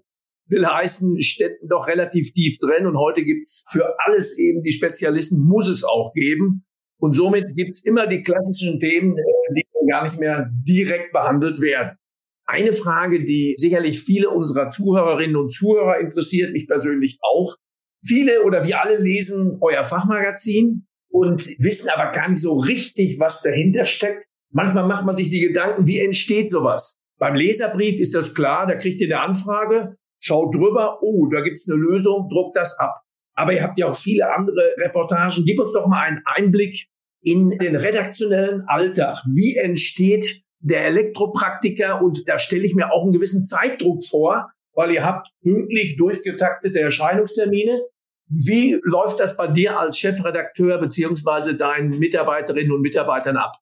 Will 0.49 0.67
heißen, 0.67 1.21
stecken 1.23 1.69
doch 1.69 1.87
relativ 1.87 2.33
tief 2.33 2.59
drin 2.59 2.87
und 2.87 2.99
heute 2.99 3.25
gibt's 3.25 3.65
für 3.71 3.95
alles 4.07 4.39
eben 4.39 4.63
die 4.63 4.73
Spezialisten, 4.73 5.41
muss 5.41 5.69
es 5.69 5.85
auch 5.85 6.13
geben. 6.13 6.65
Und 6.99 7.15
somit 7.15 7.57
gibt's 7.57 7.85
immer 7.85 8.07
die 8.07 8.23
klassischen 8.23 8.79
Themen, 8.79 9.17
die 9.57 9.65
gar 9.89 10.05
nicht 10.05 10.19
mehr 10.19 10.51
direkt 10.67 11.13
behandelt 11.13 11.61
werden. 11.61 11.99
Eine 12.47 12.73
Frage, 12.73 13.25
die 13.25 13.55
sicherlich 13.59 14.01
viele 14.03 14.31
unserer 14.31 14.69
Zuhörerinnen 14.69 15.37
und 15.37 15.51
Zuhörer 15.51 15.99
interessiert, 15.99 16.53
mich 16.53 16.67
persönlich 16.67 17.19
auch. 17.23 17.57
Viele 18.05 18.43
oder 18.43 18.67
wir 18.67 18.83
alle 18.83 18.99
lesen 18.99 19.59
euer 19.61 19.85
Fachmagazin 19.85 20.87
und 21.09 21.47
wissen 21.59 21.89
aber 21.89 22.13
gar 22.13 22.29
nicht 22.29 22.43
so 22.43 22.59
richtig, 22.59 23.19
was 23.19 23.43
dahinter 23.43 23.85
steckt. 23.85 24.25
Manchmal 24.51 24.87
macht 24.87 25.07
man 25.07 25.17
sich 25.17 25.31
die 25.31 25.41
Gedanken, 25.41 25.87
wie 25.87 26.01
entsteht 26.01 26.51
sowas? 26.51 26.97
Beim 27.19 27.35
Leserbrief 27.35 27.99
ist 27.99 28.15
das 28.15 28.35
klar, 28.35 28.67
da 28.67 28.75
kriegt 28.75 29.01
ihr 29.01 29.07
eine 29.07 29.25
Anfrage, 29.25 29.97
schaut 30.21 30.55
drüber, 30.55 30.99
oh, 31.03 31.27
da 31.27 31.41
gibt's 31.41 31.69
eine 31.69 31.81
Lösung, 31.81 32.29
druckt 32.29 32.57
das 32.57 32.79
ab. 32.79 33.01
Aber 33.35 33.53
ihr 33.53 33.63
habt 33.63 33.79
ja 33.79 33.89
auch 33.89 33.97
viele 33.97 34.33
andere 34.33 34.75
Reportagen. 34.79 35.45
Gib 35.45 35.59
uns 35.59 35.73
doch 35.73 35.87
mal 35.87 36.03
einen 36.03 36.23
Einblick 36.25 36.87
in 37.23 37.51
den 37.59 37.77
redaktionellen 37.77 38.63
Alltag. 38.67 39.25
Wie 39.27 39.57
entsteht 39.57 40.43
der 40.65 40.87
Elektropraktiker? 40.87 42.03
Und 42.03 42.29
da 42.29 42.39
stelle 42.39 42.65
ich 42.65 42.75
mir 42.75 42.93
auch 42.93 43.05
einen 43.05 43.13
gewissen 43.13 43.43
Zeitdruck 43.43 44.05
vor, 44.05 44.51
weil 44.75 44.91
ihr 44.91 45.05
habt 45.05 45.29
pünktlich 45.43 45.97
durchgetaktete 45.97 46.81
Erscheinungstermine. 46.81 47.83
Wie 48.29 48.81
läuft 48.83 49.21
das 49.21 49.37
bei 49.37 49.47
dir 49.47 49.79
als 49.79 49.99
Chefredakteur 49.99 50.79
beziehungsweise 50.79 51.57
deinen 51.57 51.99
Mitarbeiterinnen 51.99 52.73
und 52.73 52.81
Mitarbeitern 52.81 53.37
ab? 53.37 53.53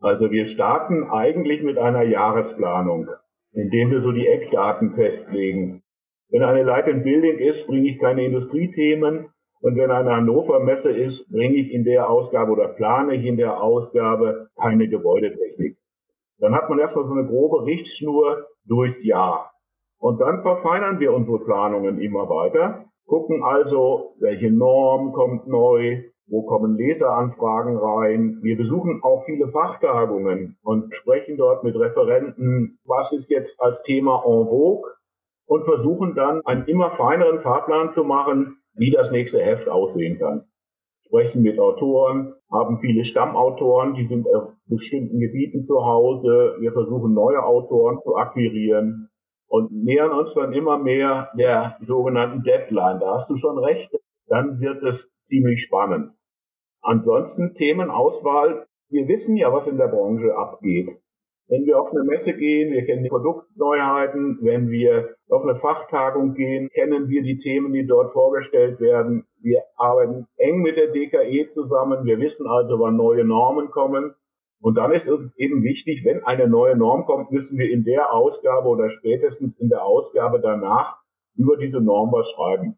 Also 0.00 0.30
wir 0.30 0.46
starten 0.46 1.04
eigentlich 1.10 1.62
mit 1.62 1.78
einer 1.78 2.02
Jahresplanung, 2.02 3.08
indem 3.52 3.90
wir 3.90 4.00
so 4.00 4.12
die 4.12 4.26
Eckdaten 4.26 4.94
festlegen. 4.94 5.82
Wenn 6.30 6.42
eine 6.42 6.64
Light 6.64 6.86
and 6.86 7.04
Building 7.04 7.38
ist, 7.38 7.66
bringe 7.66 7.90
ich 7.90 7.98
keine 7.98 8.24
Industriethemen. 8.24 9.26
Und 9.60 9.76
wenn 9.76 9.90
eine 9.90 10.10
Hannover 10.10 10.60
Messe 10.60 10.90
ist, 10.90 11.30
bringe 11.30 11.56
ich 11.56 11.72
in 11.72 11.84
der 11.84 12.10
Ausgabe 12.10 12.52
oder 12.52 12.68
plane 12.68 13.14
ich 13.14 13.24
in 13.24 13.36
der 13.36 13.60
Ausgabe 13.60 14.48
keine 14.60 14.88
Gebäudetechnik. 14.88 15.76
Dann 16.38 16.54
hat 16.54 16.68
man 16.68 16.78
erstmal 16.78 17.06
so 17.06 17.12
eine 17.12 17.26
grobe 17.26 17.64
Richtschnur 17.64 18.46
durchs 18.64 19.04
Jahr. 19.04 19.52
Und 19.98 20.20
dann 20.20 20.42
verfeinern 20.42 21.00
wir 21.00 21.14
unsere 21.14 21.38
Planungen 21.38 22.00
immer 22.00 22.28
weiter 22.28 22.86
gucken 23.06 23.42
also, 23.42 24.14
welche 24.18 24.50
Norm 24.50 25.12
kommt 25.12 25.46
neu, 25.46 26.02
wo 26.26 26.42
kommen 26.42 26.76
Leseranfragen 26.76 27.76
rein. 27.76 28.38
Wir 28.42 28.56
besuchen 28.56 29.00
auch 29.02 29.24
viele 29.24 29.48
Fachtagungen 29.48 30.58
und 30.62 30.94
sprechen 30.94 31.36
dort 31.36 31.62
mit 31.62 31.76
Referenten, 31.76 32.78
was 32.84 33.12
ist 33.12 33.30
jetzt 33.30 33.60
als 33.60 33.82
Thema 33.82 34.24
en 34.26 34.48
vogue 34.48 34.90
und 35.46 35.64
versuchen 35.64 36.14
dann 36.16 36.44
einen 36.44 36.66
immer 36.66 36.90
feineren 36.90 37.40
Fahrplan 37.40 37.90
zu 37.90 38.02
machen, 38.04 38.58
wie 38.74 38.90
das 38.90 39.12
nächste 39.12 39.40
Heft 39.40 39.68
aussehen 39.68 40.18
kann. 40.18 40.46
Sprechen 41.06 41.42
mit 41.42 41.60
Autoren, 41.60 42.34
haben 42.50 42.78
viele 42.80 43.04
Stammautoren, 43.04 43.94
die 43.94 44.06
sind 44.06 44.26
auf 44.28 44.52
bestimmten 44.66 45.18
Gebieten 45.18 45.64
zu 45.64 45.84
Hause. 45.84 46.56
Wir 46.60 46.72
versuchen 46.72 47.12
neue 47.12 47.42
Autoren 47.42 47.98
zu 48.02 48.16
akquirieren 48.16 49.10
und 49.48 49.72
nähern 49.72 50.12
uns 50.12 50.34
dann 50.34 50.52
immer 50.52 50.78
mehr 50.78 51.30
der 51.38 51.78
sogenannten 51.86 52.42
Deadline. 52.42 53.00
Da 53.00 53.14
hast 53.14 53.30
du 53.30 53.36
schon 53.36 53.58
recht, 53.58 53.90
dann 54.28 54.60
wird 54.60 54.82
es 54.82 55.10
ziemlich 55.24 55.62
spannend. 55.62 56.12
Ansonsten 56.82 57.54
Themenauswahl. 57.54 58.66
Wir 58.88 59.08
wissen 59.08 59.36
ja, 59.36 59.52
was 59.52 59.66
in 59.66 59.78
der 59.78 59.88
Branche 59.88 60.36
abgeht. 60.36 61.00
Wenn 61.48 61.64
wir 61.64 61.80
auf 61.80 61.92
eine 61.92 62.02
Messe 62.02 62.32
gehen, 62.32 62.72
wir 62.72 62.84
kennen 62.84 63.04
die 63.04 63.08
Produktneuheiten. 63.08 64.38
Wenn 64.42 64.68
wir 64.68 65.14
auf 65.28 65.44
eine 65.44 65.56
Fachtagung 65.56 66.34
gehen, 66.34 66.68
kennen 66.70 67.08
wir 67.08 67.22
die 67.22 67.38
Themen, 67.38 67.72
die 67.72 67.86
dort 67.86 68.12
vorgestellt 68.12 68.80
werden. 68.80 69.26
Wir 69.40 69.62
arbeiten 69.76 70.26
eng 70.38 70.62
mit 70.62 70.76
der 70.76 70.88
DKE 70.88 71.46
zusammen. 71.46 72.04
Wir 72.04 72.18
wissen 72.18 72.48
also, 72.48 72.80
wann 72.80 72.96
neue 72.96 73.24
Normen 73.24 73.70
kommen. 73.70 74.14
Und 74.60 74.76
dann 74.76 74.92
ist 74.92 75.08
uns 75.08 75.38
eben 75.38 75.62
wichtig, 75.62 76.04
wenn 76.04 76.24
eine 76.24 76.48
neue 76.48 76.76
Norm 76.76 77.04
kommt, 77.04 77.30
müssen 77.30 77.58
wir 77.58 77.70
in 77.70 77.84
der 77.84 78.12
Ausgabe 78.12 78.68
oder 78.68 78.88
spätestens 78.88 79.56
in 79.60 79.68
der 79.68 79.84
Ausgabe 79.84 80.40
danach 80.40 80.96
über 81.36 81.56
diese 81.56 81.80
Norm 81.80 82.10
was 82.10 82.28
schreiben. 82.30 82.76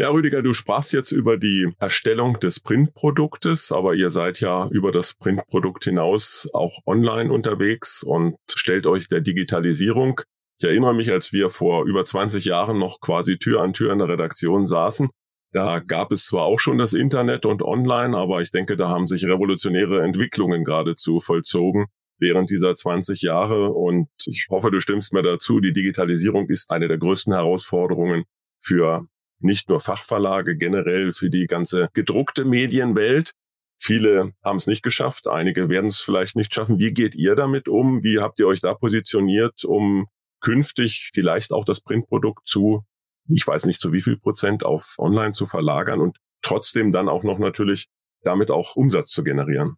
Ja, 0.00 0.10
Rüdiger, 0.10 0.42
du 0.42 0.52
sprachst 0.52 0.92
jetzt 0.92 1.10
über 1.10 1.38
die 1.38 1.72
Erstellung 1.80 2.38
des 2.38 2.60
Printproduktes, 2.60 3.72
aber 3.72 3.94
ihr 3.94 4.10
seid 4.10 4.38
ja 4.38 4.68
über 4.68 4.92
das 4.92 5.14
Printprodukt 5.14 5.82
hinaus 5.82 6.48
auch 6.52 6.78
online 6.86 7.32
unterwegs 7.32 8.04
und 8.04 8.36
stellt 8.48 8.86
euch 8.86 9.08
der 9.08 9.22
Digitalisierung. 9.22 10.20
Ich 10.60 10.68
erinnere 10.68 10.94
mich, 10.94 11.10
als 11.10 11.32
wir 11.32 11.50
vor 11.50 11.84
über 11.84 12.04
20 12.04 12.44
Jahren 12.44 12.78
noch 12.78 13.00
quasi 13.00 13.38
Tür 13.38 13.60
an 13.60 13.72
Tür 13.72 13.92
in 13.92 13.98
der 13.98 14.08
Redaktion 14.08 14.66
saßen, 14.68 15.08
da 15.52 15.80
gab 15.80 16.12
es 16.12 16.26
zwar 16.26 16.44
auch 16.44 16.60
schon 16.60 16.78
das 16.78 16.92
Internet 16.92 17.44
und 17.44 17.60
online, 17.60 18.16
aber 18.16 18.40
ich 18.40 18.52
denke, 18.52 18.76
da 18.76 18.88
haben 18.88 19.08
sich 19.08 19.24
revolutionäre 19.24 20.04
Entwicklungen 20.04 20.62
geradezu 20.62 21.20
vollzogen 21.20 21.86
während 22.20 22.50
dieser 22.50 22.76
20 22.76 23.22
Jahre. 23.22 23.72
Und 23.72 24.10
ich 24.26 24.46
hoffe, 24.48 24.70
du 24.70 24.80
stimmst 24.80 25.12
mir 25.12 25.22
dazu. 25.22 25.58
Die 25.58 25.72
Digitalisierung 25.72 26.48
ist 26.50 26.70
eine 26.70 26.86
der 26.86 26.98
größten 26.98 27.32
Herausforderungen 27.32 28.26
für 28.60 29.08
nicht 29.40 29.68
nur 29.68 29.80
Fachverlage, 29.80 30.56
generell 30.56 31.12
für 31.12 31.30
die 31.30 31.46
ganze 31.46 31.88
gedruckte 31.94 32.44
Medienwelt. 32.44 33.32
Viele 33.80 34.32
haben 34.44 34.56
es 34.56 34.66
nicht 34.66 34.82
geschafft, 34.82 35.28
einige 35.28 35.68
werden 35.68 35.88
es 35.88 36.00
vielleicht 36.00 36.34
nicht 36.34 36.52
schaffen. 36.52 36.78
Wie 36.78 36.92
geht 36.92 37.14
ihr 37.14 37.36
damit 37.36 37.68
um? 37.68 38.02
Wie 38.02 38.18
habt 38.18 38.40
ihr 38.40 38.48
euch 38.48 38.60
da 38.60 38.74
positioniert, 38.74 39.64
um 39.64 40.08
künftig 40.40 41.10
vielleicht 41.14 41.52
auch 41.52 41.64
das 41.64 41.80
Printprodukt 41.80 42.46
zu 42.46 42.84
ich 43.28 43.46
weiß 43.46 43.66
nicht 43.66 43.80
zu 43.80 43.92
wie 43.92 44.02
viel 44.02 44.18
Prozent 44.18 44.64
auf 44.64 44.96
online 44.98 45.32
zu 45.32 45.46
verlagern 45.46 46.00
und 46.00 46.18
trotzdem 46.42 46.92
dann 46.92 47.08
auch 47.08 47.24
noch 47.24 47.38
natürlich 47.38 47.88
damit 48.22 48.50
auch 48.50 48.76
Umsatz 48.76 49.10
zu 49.10 49.22
generieren. 49.22 49.76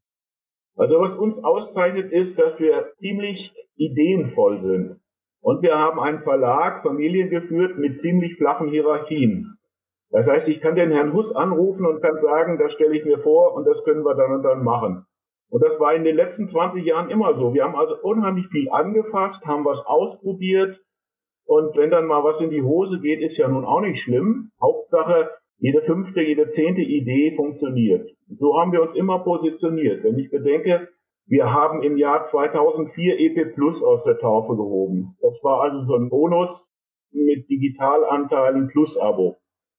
Also 0.77 1.01
was 1.01 1.15
uns 1.15 1.43
auszeichnet 1.43 2.13
ist, 2.13 2.39
dass 2.39 2.59
wir 2.59 2.93
ziemlich 2.97 3.53
ideenvoll 3.77 4.61
sind. 4.61 5.00
Und 5.43 5.63
wir 5.63 5.79
haben 5.79 5.99
einen 6.01 6.23
Verlag, 6.23 6.83
familiengeführt, 6.83 7.79
mit 7.79 8.01
ziemlich 8.01 8.37
flachen 8.37 8.69
Hierarchien. 8.69 9.57
Das 10.11 10.29
heißt, 10.29 10.49
ich 10.49 10.61
kann 10.61 10.75
den 10.75 10.91
Herrn 10.91 11.13
Huss 11.13 11.35
anrufen 11.35 11.87
und 11.87 12.03
kann 12.03 12.21
sagen, 12.21 12.59
das 12.59 12.73
stelle 12.73 12.97
ich 12.97 13.05
mir 13.05 13.19
vor 13.19 13.55
und 13.55 13.65
das 13.65 13.85
können 13.85 14.05
wir 14.05 14.15
dann 14.15 14.33
und 14.33 14.43
dann 14.43 14.65
machen. 14.65 15.07
Und 15.49 15.65
das 15.65 15.81
war 15.81 15.95
in 15.95 16.05
den 16.05 16.17
letzten 16.17 16.47
20 16.47 16.85
Jahren 16.85 17.11
immer 17.11 17.35
so. 17.35 17.55
Wir 17.55 17.65
haben 17.65 17.77
also 17.77 17.97
unheimlich 18.03 18.47
viel 18.49 18.71
angefasst, 18.71 19.47
haben 19.47 19.65
was 19.65 19.85
ausprobiert, 19.87 20.81
und 21.51 21.77
wenn 21.77 21.91
dann 21.91 22.07
mal 22.07 22.23
was 22.23 22.41
in 22.41 22.51
die 22.51 22.63
Hose 22.63 23.01
geht, 23.01 23.21
ist 23.21 23.37
ja 23.37 23.49
nun 23.49 23.65
auch 23.65 23.81
nicht 23.81 24.01
schlimm. 24.01 24.53
Hauptsache, 24.63 25.31
jede 25.59 25.83
fünfte, 25.83 26.21
jede 26.23 26.47
zehnte 26.47 26.81
Idee 26.81 27.35
funktioniert. 27.35 28.09
So 28.39 28.57
haben 28.57 28.71
wir 28.71 28.81
uns 28.81 28.95
immer 28.95 29.25
positioniert. 29.25 30.05
Wenn 30.05 30.17
ich 30.17 30.31
bedenke, 30.31 30.87
wir 31.27 31.53
haben 31.53 31.83
im 31.83 31.97
Jahr 31.97 32.25
2004 32.25 33.19
EP 33.19 33.55
Plus 33.55 33.85
aus 33.85 34.05
der 34.05 34.19
Taufe 34.19 34.57
gehoben. 34.57 35.17
Das 35.21 35.39
war 35.43 35.63
also 35.63 35.81
so 35.81 35.95
ein 35.95 36.09
Bonus 36.09 36.71
mit 37.13 37.49
Digitalanteilen 37.49 38.69
plus 38.69 38.99
Abo. 38.99 39.37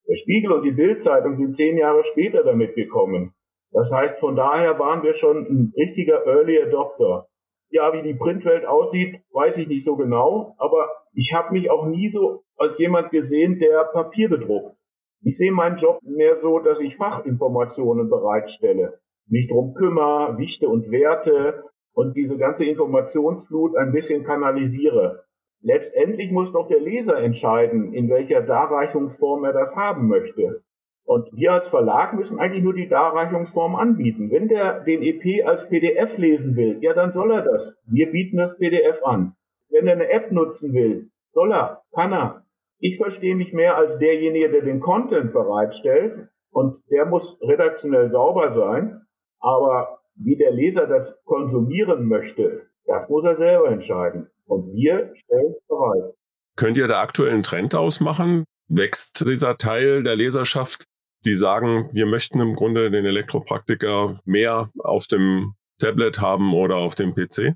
Der 0.07 0.15
Spiegel 0.15 0.51
und 0.51 0.63
die 0.63 0.71
Bildzeitung 0.71 1.36
sind 1.36 1.55
zehn 1.55 1.77
Jahre 1.77 2.03
später 2.03 2.43
damit 2.43 2.75
gekommen. 2.75 3.33
Das 3.71 3.91
heißt, 3.93 4.19
von 4.19 4.36
daher 4.36 4.79
waren 4.79 5.03
wir 5.03 5.13
schon 5.13 5.45
ein 5.45 5.74
richtiger 5.77 6.25
Early 6.25 6.62
Adopter. 6.62 7.27
Ja, 7.69 7.93
wie 7.93 8.01
die 8.01 8.17
Printwelt 8.17 8.65
aussieht, 8.65 9.21
weiß 9.31 9.57
ich 9.60 9.67
nicht 9.67 9.86
so 9.86 9.95
genau, 9.95 10.55
aber 10.57 10.89
ich 11.13 11.33
habe 11.33 11.53
mich 11.53 11.69
auch 11.69 11.86
nie 11.86 12.10
so 12.10 12.43
als 12.57 12.77
jemand 12.79 13.12
gesehen, 13.12 13.60
der 13.60 13.86
Papier 13.86 14.29
bedruckt. 14.29 14.75
Ich 15.24 15.38
sehe 15.38 15.51
meinen 15.51 15.77
Job 15.77 16.00
mehr 16.01 16.39
so, 16.41 16.60
dass 16.60 16.81
ich 16.81 16.98
Fachinformationen 16.98 18.10
bereitstelle, 18.10 19.00
mich 19.31 19.47
drum 19.47 19.73
kümmere, 19.73 20.38
Wichte 20.38 20.67
und 20.67 20.91
Werte 20.91 21.63
und 21.93 22.15
diese 22.15 22.38
ganze 22.38 22.65
Informationsflut 22.65 23.75
ein 23.77 23.91
bisschen 23.91 24.23
kanalisiere. 24.23 25.23
Letztendlich 25.61 26.31
muss 26.31 26.51
doch 26.51 26.67
der 26.67 26.79
Leser 26.79 27.17
entscheiden, 27.17 27.93
in 27.93 28.09
welcher 28.09 28.41
Darreichungsform 28.41 29.43
er 29.45 29.53
das 29.53 29.75
haben 29.75 30.07
möchte. 30.07 30.63
Und 31.05 31.29
wir 31.33 31.53
als 31.53 31.67
Verlag 31.67 32.13
müssen 32.13 32.39
eigentlich 32.39 32.63
nur 32.63 32.73
die 32.73 32.88
Darreichungsform 32.88 33.75
anbieten. 33.75 34.31
Wenn 34.31 34.47
der 34.47 34.83
den 34.83 35.01
EP 35.01 35.45
als 35.45 35.67
PDF 35.67 36.17
lesen 36.17 36.55
will, 36.55 36.77
ja, 36.81 36.93
dann 36.93 37.11
soll 37.11 37.31
er 37.31 37.41
das. 37.41 37.77
Wir 37.85 38.11
bieten 38.11 38.38
das 38.38 38.57
PDF 38.57 39.03
an. 39.03 39.33
Wenn 39.69 39.88
er 39.88 39.93
eine 39.93 40.09
App 40.09 40.31
nutzen 40.31 40.73
will, 40.73 41.09
soll 41.33 41.51
er, 41.53 41.81
kann 41.93 42.13
er. 42.13 42.43
Ich 42.79 42.97
verstehe 42.97 43.35
mich 43.35 43.53
mehr 43.53 43.77
als 43.77 43.97
derjenige, 44.00 44.50
der 44.50 44.61
den 44.61 44.79
Content 44.79 45.33
bereitstellt 45.33 46.27
und 46.51 46.77
der 46.89 47.05
muss 47.05 47.39
redaktionell 47.41 48.09
sauber 48.09 48.51
sein. 48.51 49.01
Aber 49.41 50.00
wie 50.15 50.38
der 50.38 50.51
Leser 50.51 50.88
das 50.88 51.21
konsumieren 51.25 52.07
möchte, 52.07 52.67
das 52.86 53.10
muss 53.10 53.25
er 53.25 53.36
selber 53.36 53.69
entscheiden. 53.69 54.29
Und 54.45 54.74
wir 54.74 55.12
stellen 55.15 55.53
es 55.57 55.67
bereit. 55.67 56.13
Könnt 56.55 56.77
ihr 56.77 56.88
da 56.88 57.01
aktuellen 57.01 57.43
Trend 57.43 57.75
ausmachen? 57.75 58.45
Wächst 58.67 59.25
dieser 59.27 59.57
Teil 59.57 60.03
der 60.03 60.15
Leserschaft 60.15 60.86
die 61.25 61.36
sagen, 61.36 61.89
wir 61.93 62.05
möchten 62.05 62.39
im 62.39 62.55
Grunde 62.55 62.89
den 62.89 63.05
Elektropraktiker 63.05 64.19
mehr 64.25 64.69
auf 64.79 65.07
dem 65.07 65.53
Tablet 65.79 66.19
haben 66.19 66.53
oder 66.53 66.77
auf 66.77 66.95
dem 66.95 67.13
PC? 67.13 67.55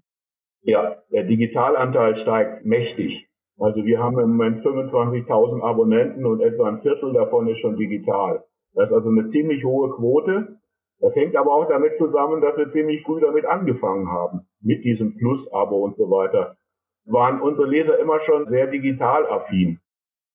Ja, 0.62 0.98
der 1.12 1.24
Digitalanteil 1.24 2.15
steigt 2.15 2.65
mächtig. 2.65 3.27
Also 3.58 3.86
wir 3.86 4.00
haben 4.00 4.20
im 4.20 4.32
Moment 4.32 4.65
25.000 4.65 5.62
Abonnenten 5.62 6.25
und 6.25 6.42
etwa 6.42 6.68
ein 6.68 6.82
Viertel 6.82 7.13
davon 7.13 7.48
ist 7.48 7.60
schon 7.60 7.77
digital. 7.77 8.44
Das 8.74 8.89
ist 8.89 8.96
also 8.96 9.10
eine 9.10 9.27
ziemlich 9.27 9.63
hohe 9.63 9.92
Quote. 9.96 10.60
Das 11.06 11.16
hängt 11.16 11.36
aber 11.36 11.54
auch 11.54 11.70
damit 11.70 11.96
zusammen, 11.98 12.42
dass 12.42 12.58
wir 12.58 12.68
ziemlich 12.68 13.04
früh 13.04 13.22
damit 13.22 13.46
angefangen 13.46 14.08
haben, 14.10 14.48
mit 14.60 14.84
diesem 14.84 15.16
Plus-Abo 15.16 15.86
und 15.86 15.96
so 15.98 16.10
weiter. 16.10 16.58
Waren 17.06 17.42
unsere 17.42 17.68
Leser 17.68 18.00
immer 18.00 18.20
schon 18.20 18.48
sehr 18.48 18.66
digital 18.66 19.28
affin. 19.28 19.80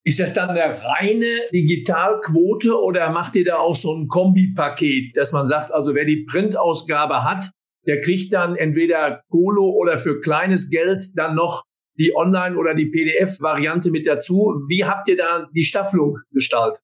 Ist 0.05 0.21
das 0.21 0.33
dann 0.33 0.51
eine 0.51 0.81
reine 0.81 1.25
Digitalquote 1.53 2.81
oder 2.81 3.09
macht 3.09 3.35
ihr 3.35 3.43
da 3.43 3.57
auch 3.57 3.75
so 3.75 3.93
ein 3.93 4.07
Kombipaket, 4.07 5.17
dass 5.17 5.33
man 5.33 5.45
sagt, 5.45 5.73
also 5.73 5.93
wer 5.93 6.05
die 6.05 6.23
Printausgabe 6.23 7.25
hat, 7.25 7.51
der 7.85 7.99
kriegt 7.99 8.31
dann 8.31 8.55
entweder 8.55 9.23
Golo 9.27 9.71
oder 9.71 9.97
für 9.97 10.21
kleines 10.21 10.69
Geld 10.69 11.03
dann 11.15 11.35
noch 11.35 11.65
die 11.99 12.15
Online- 12.15 12.55
oder 12.55 12.75
die 12.75 12.85
PDF-Variante 12.85 13.91
mit 13.91 14.07
dazu. 14.07 14.63
Wie 14.69 14.85
habt 14.85 15.09
ihr 15.09 15.17
da 15.17 15.49
die 15.53 15.65
Staffelung 15.65 16.19
gestaltet? 16.31 16.81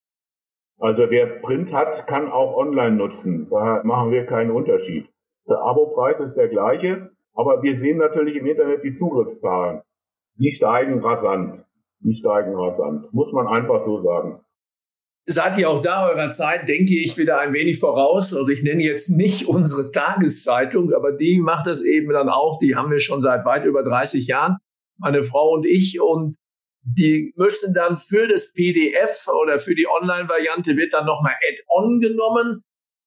Also 0.79 1.09
wer 1.09 1.25
Print 1.41 1.73
hat, 1.73 2.07
kann 2.07 2.31
auch 2.31 2.55
online 2.55 2.95
nutzen. 2.95 3.47
Da 3.49 3.81
machen 3.83 4.11
wir 4.11 4.25
keinen 4.25 4.51
Unterschied. 4.51 5.07
Der 5.49 5.59
Abopreis 5.59 6.19
ist 6.19 6.35
der 6.35 6.49
gleiche, 6.49 7.11
aber 7.33 7.63
wir 7.63 7.75
sehen 7.77 7.97
natürlich 7.97 8.35
im 8.35 8.45
Internet 8.45 8.83
die 8.83 8.93
Zugriffszahlen. 8.93 9.81
Die 10.35 10.51
steigen 10.51 11.03
rasant. 11.03 11.63
Die 11.99 12.13
steigen 12.13 12.55
rasant. 12.55 13.11
Muss 13.13 13.31
man 13.31 13.47
einfach 13.47 13.85
so 13.85 14.03
sagen. 14.03 14.39
Seid 15.29 15.57
ihr 15.57 15.69
auch 15.69 15.81
da 15.81 16.07
eurer 16.07 16.31
Zeit, 16.31 16.69
denke 16.69 16.93
ich, 16.93 17.17
wieder 17.17 17.39
ein 17.39 17.53
wenig 17.53 17.79
voraus? 17.79 18.33
Also 18.33 18.49
ich 18.51 18.63
nenne 18.63 18.83
jetzt 18.83 19.09
nicht 19.09 19.47
unsere 19.47 19.91
Tageszeitung, 19.91 20.93
aber 20.93 21.11
die 21.11 21.39
macht 21.39 21.67
das 21.67 21.83
eben 21.83 22.13
dann 22.13 22.29
auch. 22.29 22.59
Die 22.59 22.75
haben 22.75 22.91
wir 22.91 23.01
schon 23.01 23.21
seit 23.21 23.45
weit 23.45 23.65
über 23.65 23.83
30 23.83 24.27
Jahren 24.27 24.57
meine 24.97 25.23
Frau 25.23 25.53
und 25.53 25.65
ich. 25.65 25.99
Und 25.99 26.35
die 26.95 27.33
müssen 27.35 27.73
dann 27.73 27.97
für 27.97 28.27
das 28.27 28.53
PDF 28.53 29.27
oder 29.43 29.59
für 29.59 29.75
die 29.75 29.87
Online-Variante 29.87 30.77
wird 30.77 30.93
dann 30.93 31.05
nochmal 31.05 31.33
Add-on 31.49 31.99
genommen. 31.99 32.63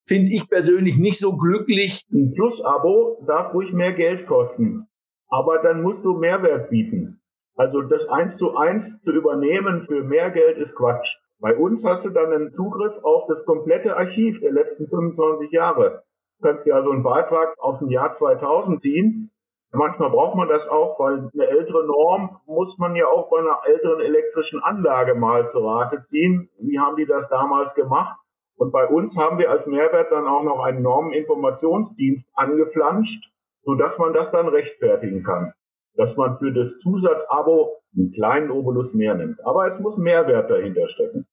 Finde 0.07 0.31
ich 0.31 0.47
persönlich 0.49 0.97
nicht 0.97 1.19
so 1.19 1.35
glücklich. 1.35 2.05
Ein 2.11 2.31
Plus-Abo 2.33 3.23
darf 3.27 3.53
ruhig 3.53 3.73
mehr 3.73 3.93
Geld 3.93 4.27
kosten. 4.27 4.87
Aber 5.29 5.59
dann 5.59 5.81
musst 5.81 6.03
du 6.03 6.13
Mehrwert 6.13 6.69
bieten. 6.69 7.21
Also 7.55 7.81
das 7.81 8.07
eins 8.07 8.37
zu 8.37 8.55
eins 8.55 9.01
zu 9.01 9.11
übernehmen 9.11 9.83
für 9.83 10.03
mehr 10.03 10.29
Geld 10.29 10.57
ist 10.57 10.75
Quatsch. 10.75 11.17
Bei 11.39 11.55
uns 11.55 11.83
hast 11.83 12.05
du 12.05 12.09
dann 12.09 12.31
einen 12.31 12.51
Zugriff 12.51 12.93
auf 13.03 13.25
das 13.27 13.45
komplette 13.45 13.97
Archiv 13.97 14.39
der 14.41 14.51
letzten 14.51 14.87
25 14.87 15.51
Jahre. 15.51 16.03
Du 16.39 16.47
kannst 16.47 16.65
dir 16.65 16.75
also 16.75 16.91
einen 16.91 17.03
Beitrag 17.03 17.57
aus 17.59 17.79
dem 17.79 17.89
Jahr 17.89 18.11
2000 18.11 18.81
ziehen 18.81 19.31
Manchmal 19.73 20.09
braucht 20.09 20.35
man 20.35 20.49
das 20.49 20.67
auch, 20.67 20.99
weil 20.99 21.29
eine 21.33 21.47
ältere 21.47 21.85
Norm 21.85 22.41
muss 22.45 22.77
man 22.77 22.95
ja 22.95 23.07
auch 23.07 23.29
bei 23.29 23.39
einer 23.39 23.61
älteren 23.65 24.01
elektrischen 24.01 24.61
Anlage 24.61 25.15
mal 25.15 25.49
zu 25.49 25.59
Rate 25.59 26.01
ziehen. 26.01 26.49
Wie 26.59 26.77
haben 26.77 26.97
die 26.97 27.05
das 27.05 27.29
damals 27.29 27.73
gemacht? 27.73 28.19
Und 28.57 28.71
bei 28.71 28.85
uns 28.85 29.17
haben 29.17 29.37
wir 29.37 29.49
als 29.49 29.65
Mehrwert 29.65 30.11
dann 30.11 30.27
auch 30.27 30.43
noch 30.43 30.59
einen 30.59 30.81
Normeninformationsdienst 30.81 32.27
angeflanscht, 32.33 33.31
sodass 33.63 33.97
man 33.97 34.13
das 34.13 34.29
dann 34.31 34.49
rechtfertigen 34.49 35.23
kann. 35.23 35.53
Dass 35.95 36.17
man 36.17 36.37
für 36.37 36.51
das 36.51 36.77
Zusatzabo 36.77 37.81
einen 37.95 38.11
kleinen 38.11 38.51
Obolus 38.51 38.93
mehr 38.93 39.15
nimmt. 39.15 39.39
Aber 39.45 39.67
es 39.67 39.79
muss 39.79 39.97
Mehrwert 39.97 40.51
dahinter 40.51 40.89
stecken. 40.89 41.25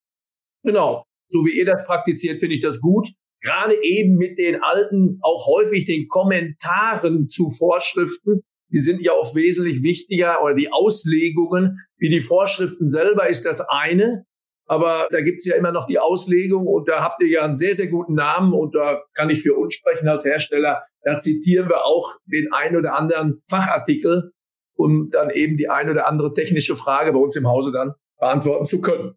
Genau. 0.62 1.04
So 1.26 1.44
wie 1.44 1.58
ihr 1.58 1.66
das 1.66 1.86
praktiziert, 1.86 2.38
finde 2.38 2.54
ich 2.54 2.62
das 2.62 2.80
gut 2.80 3.08
gerade 3.42 3.74
eben 3.82 4.16
mit 4.16 4.38
den 4.38 4.62
alten, 4.62 5.18
auch 5.22 5.46
häufig 5.46 5.86
den 5.86 6.08
Kommentaren 6.08 7.28
zu 7.28 7.50
Vorschriften, 7.50 8.42
die 8.70 8.78
sind 8.78 9.00
ja 9.00 9.12
auch 9.12 9.34
wesentlich 9.34 9.82
wichtiger 9.82 10.42
oder 10.42 10.54
die 10.54 10.70
Auslegungen, 10.70 11.78
wie 11.96 12.10
die 12.10 12.20
Vorschriften 12.20 12.88
selber 12.88 13.28
ist 13.28 13.44
das 13.44 13.60
eine. 13.60 14.24
Aber 14.66 15.08
da 15.10 15.22
gibt's 15.22 15.46
ja 15.46 15.56
immer 15.56 15.72
noch 15.72 15.86
die 15.86 15.98
Auslegung 15.98 16.66
und 16.66 16.88
da 16.88 17.02
habt 17.02 17.22
ihr 17.22 17.28
ja 17.28 17.42
einen 17.42 17.54
sehr, 17.54 17.74
sehr 17.74 17.86
guten 17.86 18.14
Namen 18.14 18.52
und 18.52 18.74
da 18.74 19.02
kann 19.14 19.30
ich 19.30 19.40
für 19.40 19.54
uns 19.54 19.72
sprechen 19.72 20.06
als 20.08 20.26
Hersteller. 20.26 20.82
Da 21.02 21.16
zitieren 21.16 21.70
wir 21.70 21.86
auch 21.86 22.16
den 22.26 22.52
ein 22.52 22.76
oder 22.76 22.94
anderen 22.94 23.40
Fachartikel, 23.48 24.32
um 24.74 25.08
dann 25.10 25.30
eben 25.30 25.56
die 25.56 25.70
ein 25.70 25.88
oder 25.88 26.06
andere 26.06 26.34
technische 26.34 26.76
Frage 26.76 27.14
bei 27.14 27.18
uns 27.18 27.34
im 27.36 27.48
Hause 27.48 27.72
dann 27.72 27.94
beantworten 28.20 28.66
zu 28.66 28.82
können. 28.82 29.14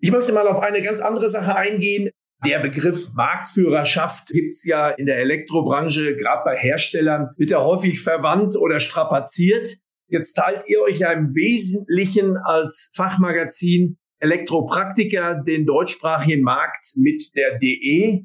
Ich 0.00 0.10
möchte 0.10 0.32
mal 0.32 0.48
auf 0.48 0.60
eine 0.60 0.80
ganz 0.80 1.02
andere 1.02 1.28
Sache 1.28 1.54
eingehen. 1.54 2.10
Der 2.46 2.58
Begriff 2.58 3.14
Marktführerschaft 3.14 4.28
gibt's 4.28 4.66
ja 4.66 4.90
in 4.90 5.06
der 5.06 5.18
Elektrobranche, 5.18 6.14
gerade 6.14 6.42
bei 6.44 6.54
Herstellern, 6.54 7.30
wird 7.38 7.50
er 7.50 7.64
häufig 7.64 8.02
verwandt 8.02 8.54
oder 8.56 8.80
strapaziert. 8.80 9.78
Jetzt 10.08 10.34
teilt 10.34 10.64
ihr 10.66 10.82
euch 10.82 10.98
ja 10.98 11.10
im 11.12 11.34
Wesentlichen 11.34 12.36
als 12.36 12.90
Fachmagazin 12.94 13.96
Elektropraktiker 14.18 15.42
den 15.42 15.64
deutschsprachigen 15.64 16.42
Markt 16.42 16.84
mit 16.96 17.34
der 17.34 17.58
DE. 17.58 18.24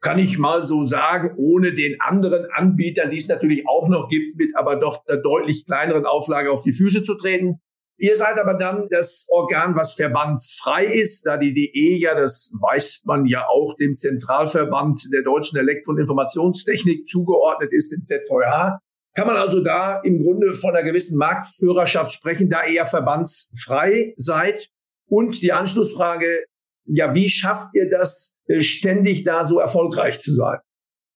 Kann 0.00 0.18
ich 0.18 0.38
mal 0.38 0.64
so 0.64 0.82
sagen, 0.82 1.34
ohne 1.36 1.72
den 1.72 2.00
anderen 2.00 2.46
Anbietern, 2.52 3.10
die 3.10 3.18
es 3.18 3.28
natürlich 3.28 3.68
auch 3.68 3.88
noch 3.88 4.08
gibt, 4.08 4.36
mit 4.36 4.56
aber 4.56 4.76
doch 4.76 5.06
einer 5.06 5.20
deutlich 5.20 5.64
kleineren 5.64 6.06
Auflage 6.06 6.50
auf 6.50 6.62
die 6.64 6.72
Füße 6.72 7.02
zu 7.02 7.14
treten. 7.14 7.60
Ihr 8.02 8.16
seid 8.16 8.38
aber 8.38 8.54
dann 8.54 8.88
das 8.88 9.28
Organ, 9.30 9.76
was 9.76 9.92
verbandsfrei 9.92 10.86
ist, 10.86 11.26
da 11.26 11.36
die 11.36 11.52
DE 11.52 11.98
ja, 11.98 12.14
das 12.14 12.50
weiß 12.58 13.02
man 13.04 13.26
ja 13.26 13.46
auch, 13.46 13.76
dem 13.76 13.92
Zentralverband 13.92 15.12
der 15.12 15.22
deutschen 15.22 15.58
Elektro- 15.58 15.92
und 15.92 15.98
Informationstechnik 15.98 17.06
zugeordnet 17.06 17.74
ist, 17.74 17.92
dem 17.92 18.02
ZVH. 18.02 18.80
Kann 19.14 19.26
man 19.26 19.36
also 19.36 19.62
da 19.62 20.00
im 20.00 20.22
Grunde 20.22 20.54
von 20.54 20.70
einer 20.70 20.82
gewissen 20.82 21.18
Marktführerschaft 21.18 22.12
sprechen, 22.12 22.48
da 22.48 22.64
ihr 22.64 22.86
verbandsfrei 22.86 24.14
seid? 24.16 24.68
Und 25.06 25.42
die 25.42 25.52
Anschlussfrage, 25.52 26.44
ja, 26.86 27.14
wie 27.14 27.28
schafft 27.28 27.74
ihr 27.74 27.90
das, 27.90 28.40
äh, 28.46 28.60
ständig 28.60 29.24
da 29.24 29.44
so 29.44 29.58
erfolgreich 29.58 30.20
zu 30.20 30.32
sein? 30.32 30.58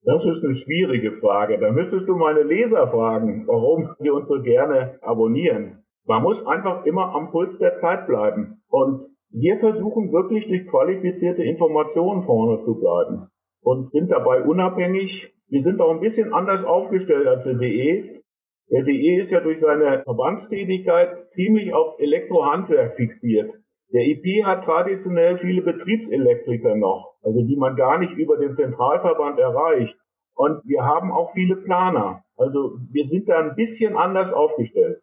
Das 0.03 0.27
ist 0.27 0.45
eine 0.45 0.55
schwierige 0.55 1.13
Frage. 1.19 1.59
Da 1.59 1.73
müsstest 1.73 2.07
du 2.09 2.17
meine 2.17 2.43
Leser 2.43 2.89
fragen, 2.89 3.47
warum 3.47 3.95
sie 4.01 4.11
uns 4.11 4.29
so 4.29 4.43
gerne 4.43 4.99
abonnieren. 5.01 5.84
Man 6.07 6.23
muss 6.23 6.45
einfach 6.47 6.85
immer 6.85 7.15
am 7.15 7.31
Puls 7.31 7.59
der 7.59 7.77
Zeit 7.77 8.07
bleiben. 8.07 8.63
Und 8.69 9.07
wir 9.31 9.59
versuchen 9.59 10.13
wirklich 10.13 10.47
durch 10.47 10.67
qualifizierte 10.69 11.43
Informationen 11.43 12.23
vorne 12.25 12.61
zu 12.61 12.79
bleiben 12.79 13.29
und 13.63 13.91
sind 13.91 14.11
dabei 14.11 14.43
unabhängig. 14.43 15.33
Wir 15.49 15.63
sind 15.63 15.81
auch 15.81 15.91
ein 15.91 16.01
bisschen 16.01 16.33
anders 16.33 16.65
aufgestellt 16.65 17.27
als 17.27 17.45
der 17.45 17.55
DE. 17.55 18.23
Der 18.71 18.83
DE 18.83 19.21
ist 19.21 19.31
ja 19.31 19.41
durch 19.41 19.61
seine 19.61 20.03
Verbandstätigkeit 20.05 21.31
ziemlich 21.31 21.75
aufs 21.75 21.99
Elektrohandwerk 21.99 22.97
fixiert. 22.97 23.53
Der 23.93 24.03
IP 24.07 24.45
hat 24.45 24.65
traditionell 24.65 25.39
viele 25.39 25.63
Betriebselektriker 25.63 26.75
noch, 26.75 27.15
also 27.23 27.43
die 27.43 27.57
man 27.57 27.77
gar 27.77 27.99
nicht 27.99 28.13
über 28.15 28.37
den 28.37 28.55
Zentralverband 28.55 29.39
erreicht. 29.39 29.97
Und 30.35 30.65
wir 30.65 30.83
haben 30.83 31.13
auch 31.13 31.33
viele 31.33 31.57
Planer. 31.57 32.23
Also 32.37 32.79
wir 32.91 33.05
sind 33.05 33.29
da 33.29 33.39
ein 33.39 33.55
bisschen 33.55 33.97
anders 33.97 34.33
aufgestellt. 34.33 35.01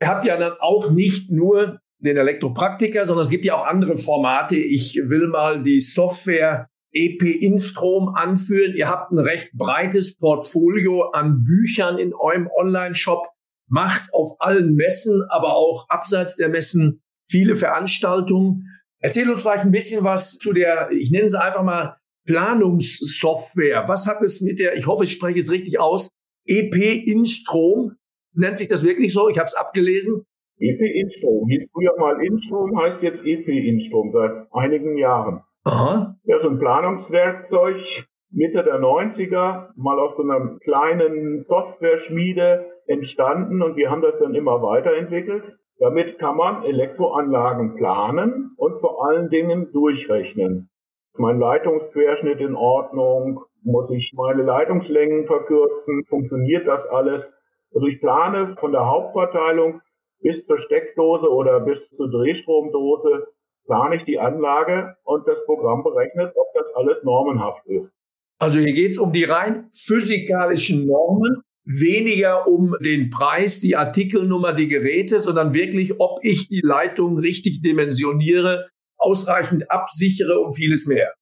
Ihr 0.00 0.08
habt 0.08 0.24
ja 0.24 0.36
dann 0.36 0.54
auch 0.60 0.90
nicht 0.90 1.30
nur 1.30 1.80
den 1.98 2.16
Elektropraktiker, 2.16 3.04
sondern 3.04 3.24
es 3.24 3.30
gibt 3.30 3.44
ja 3.44 3.54
auch 3.54 3.66
andere 3.66 3.98
Formate. 3.98 4.56
Ich 4.56 4.96
will 4.96 5.28
mal 5.28 5.62
die 5.62 5.80
Software 5.80 6.68
EP 6.92 7.22
Instrom 7.22 8.08
anführen. 8.14 8.74
Ihr 8.74 8.88
habt 8.88 9.12
ein 9.12 9.18
recht 9.18 9.52
breites 9.52 10.16
Portfolio 10.16 11.10
an 11.10 11.44
Büchern 11.44 11.98
in 11.98 12.14
eurem 12.14 12.48
Online-Shop, 12.56 13.28
macht 13.68 14.12
auf 14.14 14.40
allen 14.40 14.74
Messen, 14.74 15.22
aber 15.28 15.54
auch 15.54 15.88
abseits 15.88 16.36
der 16.36 16.48
Messen 16.48 17.02
viele 17.30 17.54
Veranstaltungen. 17.54 18.64
Erzähl 18.98 19.30
uns 19.30 19.42
vielleicht 19.42 19.64
ein 19.64 19.70
bisschen 19.70 20.02
was 20.02 20.38
zu 20.38 20.52
der, 20.52 20.90
ich 20.90 21.10
nenne 21.10 21.28
sie 21.28 21.40
einfach 21.40 21.62
mal 21.62 21.96
Planungssoftware. 22.26 23.84
Was 23.86 24.06
hat 24.06 24.22
es 24.22 24.40
mit 24.40 24.58
der, 24.58 24.76
ich 24.76 24.86
hoffe, 24.86 25.04
ich 25.04 25.12
spreche 25.12 25.38
es 25.38 25.50
richtig 25.50 25.78
aus, 25.78 26.10
EP 26.46 26.74
Instrom 27.06 27.96
Nennt 28.34 28.58
sich 28.58 28.68
das 28.68 28.84
wirklich 28.84 29.12
so? 29.12 29.28
Ich 29.28 29.38
habe 29.38 29.46
es 29.46 29.54
abgelesen. 29.54 30.24
EP 30.58 30.80
Instrom 30.80 31.48
hieß 31.48 31.68
früher 31.72 31.94
mal 31.98 32.22
Instrom, 32.22 32.78
heißt 32.78 33.02
jetzt 33.02 33.24
EP 33.24 33.48
Instrom 33.48 34.12
seit 34.12 34.46
einigen 34.52 34.98
Jahren. 34.98 35.42
Aha. 35.64 36.16
Ja, 36.24 36.40
so 36.40 36.48
ein 36.48 36.58
Planungswerkzeug 36.58 38.06
Mitte 38.32 38.62
der 38.62 38.78
90er, 38.80 39.70
mal 39.74 39.98
aus 39.98 40.16
so 40.16 40.22
einer 40.22 40.56
kleinen 40.60 41.40
Software-Schmiede 41.40 42.64
entstanden 42.86 43.60
und 43.60 43.76
wir 43.76 43.90
haben 43.90 44.02
das 44.02 44.18
dann 44.20 44.34
immer 44.34 44.62
weiterentwickelt. 44.62 45.56
Damit 45.78 46.18
kann 46.18 46.36
man 46.36 46.62
Elektroanlagen 46.62 47.74
planen 47.74 48.52
und 48.56 48.80
vor 48.80 49.04
allen 49.06 49.30
Dingen 49.30 49.72
durchrechnen. 49.72 50.70
Mein 51.16 51.40
Leitungsquerschnitt 51.40 52.40
in 52.40 52.54
Ordnung, 52.54 53.40
muss 53.62 53.90
ich 53.90 54.12
meine 54.14 54.42
Leitungslängen 54.42 55.26
verkürzen, 55.26 56.04
funktioniert 56.08 56.68
das 56.68 56.86
alles? 56.86 57.32
Also 57.74 57.86
ich 57.86 58.00
plane 58.00 58.56
von 58.58 58.72
der 58.72 58.86
Hauptverteilung 58.86 59.80
bis 60.20 60.46
zur 60.46 60.58
Steckdose 60.58 61.30
oder 61.30 61.60
bis 61.60 61.78
zur 61.90 62.10
Drehstromdose 62.10 63.28
plane 63.64 63.96
ich 63.96 64.04
die 64.04 64.18
Anlage 64.18 64.96
und 65.04 65.26
das 65.28 65.44
Programm 65.46 65.82
berechnet, 65.82 66.32
ob 66.34 66.46
das 66.54 66.66
alles 66.74 67.02
normenhaft 67.04 67.64
ist. 67.66 67.92
Also 68.38 68.58
hier 68.58 68.72
geht 68.72 68.90
es 68.90 68.98
um 68.98 69.12
die 69.12 69.24
rein 69.24 69.68
physikalischen 69.70 70.86
Normen, 70.86 71.42
weniger 71.64 72.48
um 72.48 72.74
den 72.80 73.10
Preis, 73.10 73.60
die 73.60 73.76
Artikelnummer, 73.76 74.54
die 74.54 74.66
Geräte, 74.66 75.20
sondern 75.20 75.54
wirklich, 75.54 76.00
ob 76.00 76.18
ich 76.22 76.48
die 76.48 76.62
Leitung 76.64 77.18
richtig 77.18 77.60
dimensioniere, 77.62 78.68
ausreichend 78.96 79.70
absichere 79.70 80.40
und 80.40 80.54
vieles 80.54 80.86
mehr. 80.86 81.12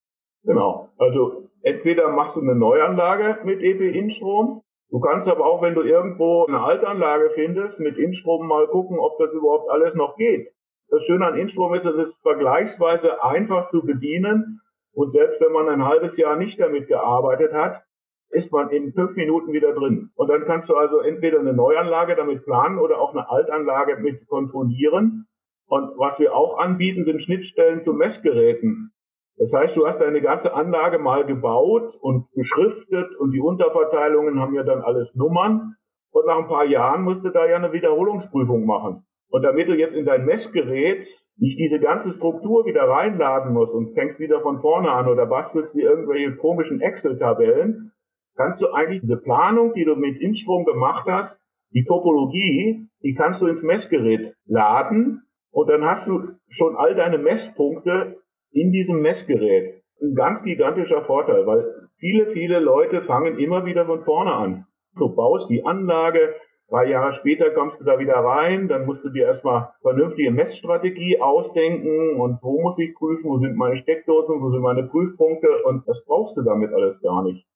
Genau. 0.44 0.88
Also 0.96 1.50
entweder 1.62 2.08
machst 2.10 2.36
du 2.36 2.40
eine 2.40 2.54
Neuanlage 2.54 3.44
mit 3.44 3.60
EP-Instrom, 3.60 4.62
du 4.90 5.00
kannst 5.00 5.28
aber 5.28 5.46
auch, 5.46 5.62
wenn 5.62 5.74
du 5.74 5.82
irgendwo 5.82 6.46
eine 6.46 6.60
Altanlage 6.60 7.30
findest, 7.34 7.80
mit 7.80 7.98
Instrom 7.98 8.46
mal 8.46 8.66
gucken, 8.68 8.98
ob 8.98 9.18
das 9.18 9.32
überhaupt 9.32 9.70
alles 9.70 9.94
noch 9.94 10.16
geht. 10.16 10.48
Das 10.90 11.04
Schöne 11.04 11.26
an 11.26 11.38
Instrom 11.38 11.74
ist, 11.74 11.84
es 11.84 11.96
ist 11.96 12.22
vergleichsweise 12.22 13.22
einfach 13.22 13.68
zu 13.68 13.84
bedienen. 13.84 14.60
Und 14.92 15.12
selbst 15.12 15.40
wenn 15.40 15.52
man 15.52 15.68
ein 15.68 15.84
halbes 15.84 16.16
Jahr 16.16 16.36
nicht 16.36 16.58
damit 16.58 16.88
gearbeitet 16.88 17.52
hat, 17.52 17.82
ist 18.30 18.52
man 18.52 18.70
in 18.70 18.92
fünf 18.92 19.14
Minuten 19.16 19.52
wieder 19.52 19.72
drin. 19.74 20.10
Und 20.14 20.28
dann 20.28 20.44
kannst 20.44 20.68
du 20.68 20.76
also 20.76 21.00
entweder 21.00 21.40
eine 21.40 21.52
Neuanlage 21.52 22.14
damit 22.16 22.44
planen 22.44 22.78
oder 22.78 22.98
auch 22.98 23.12
eine 23.12 23.28
Altanlage 23.28 23.96
mit 23.96 24.26
kontrollieren. 24.26 25.26
Und 25.66 25.98
was 25.98 26.18
wir 26.18 26.34
auch 26.34 26.58
anbieten, 26.58 27.04
sind 27.04 27.22
Schnittstellen 27.22 27.84
zu 27.84 27.92
Messgeräten. 27.92 28.92
Das 29.38 29.52
heißt, 29.52 29.76
du 29.76 29.86
hast 29.86 30.00
deine 30.00 30.20
ganze 30.20 30.52
Anlage 30.52 30.98
mal 30.98 31.24
gebaut 31.24 31.94
und 32.00 32.26
beschriftet 32.34 33.14
und 33.18 33.30
die 33.32 33.40
Unterverteilungen 33.40 34.40
haben 34.40 34.54
ja 34.54 34.64
dann 34.64 34.82
alles 34.82 35.14
Nummern. 35.14 35.76
Und 36.10 36.26
nach 36.26 36.38
ein 36.38 36.48
paar 36.48 36.64
Jahren 36.64 37.02
musst 37.02 37.24
du 37.24 37.30
da 37.30 37.46
ja 37.46 37.56
eine 37.56 37.72
Wiederholungsprüfung 37.72 38.66
machen. 38.66 39.04
Und 39.30 39.42
damit 39.42 39.68
du 39.68 39.74
jetzt 39.74 39.94
in 39.94 40.06
dein 40.06 40.24
Messgerät 40.24 41.06
nicht 41.36 41.58
diese 41.58 41.78
ganze 41.78 42.12
Struktur 42.12 42.66
wieder 42.66 42.88
reinladen 42.88 43.52
musst 43.52 43.74
und 43.74 43.94
fängst 43.94 44.18
wieder 44.18 44.40
von 44.40 44.60
vorne 44.60 44.90
an 44.90 45.06
oder 45.06 45.26
bastelst 45.26 45.74
dir 45.74 45.88
irgendwelche 45.88 46.34
komischen 46.36 46.80
Excel-Tabellen, 46.80 47.92
kannst 48.36 48.62
du 48.62 48.68
eigentlich 48.72 49.02
diese 49.02 49.18
Planung, 49.18 49.74
die 49.74 49.84
du 49.84 49.96
mit 49.96 50.20
Instrom 50.20 50.64
gemacht 50.64 51.06
hast, 51.06 51.40
die 51.74 51.84
Topologie, 51.84 52.88
die 53.02 53.14
kannst 53.14 53.42
du 53.42 53.46
ins 53.46 53.62
Messgerät 53.62 54.34
laden 54.46 55.22
und 55.50 55.68
dann 55.68 55.84
hast 55.84 56.08
du 56.08 56.30
schon 56.48 56.76
all 56.76 56.94
deine 56.94 57.18
Messpunkte 57.18 58.16
in 58.50 58.72
diesem 58.72 59.00
Messgerät. 59.00 59.82
Ein 60.00 60.14
ganz 60.14 60.42
gigantischer 60.42 61.04
Vorteil, 61.04 61.46
weil 61.46 61.64
viele, 61.98 62.32
viele 62.32 62.60
Leute 62.60 63.02
fangen 63.02 63.38
immer 63.38 63.64
wieder 63.64 63.86
von 63.86 64.04
vorne 64.04 64.32
an. 64.32 64.66
Du 64.96 65.14
baust 65.14 65.50
die 65.50 65.64
Anlage, 65.64 66.34
Drei 66.70 66.90
Jahre 66.90 67.14
später 67.14 67.50
kommst 67.52 67.80
du 67.80 67.84
da 67.84 67.98
wieder 67.98 68.16
rein, 68.16 68.68
dann 68.68 68.84
musst 68.84 69.02
du 69.02 69.08
dir 69.08 69.24
erstmal 69.24 69.70
vernünftige 69.80 70.30
Messstrategie 70.30 71.18
ausdenken 71.18 72.20
und 72.20 72.42
wo 72.42 72.60
muss 72.60 72.78
ich 72.78 72.94
prüfen, 72.94 73.24
wo 73.24 73.38
sind 73.38 73.56
meine 73.56 73.78
Steckdosen, 73.78 74.42
wo 74.42 74.50
sind 74.50 74.60
meine 74.60 74.82
Prüfpunkte 74.82 75.48
und 75.64 75.88
das 75.88 76.04
brauchst 76.04 76.36
du 76.36 76.42
damit 76.42 76.70
alles 76.74 77.00
gar 77.00 77.24
nicht. 77.24 77.46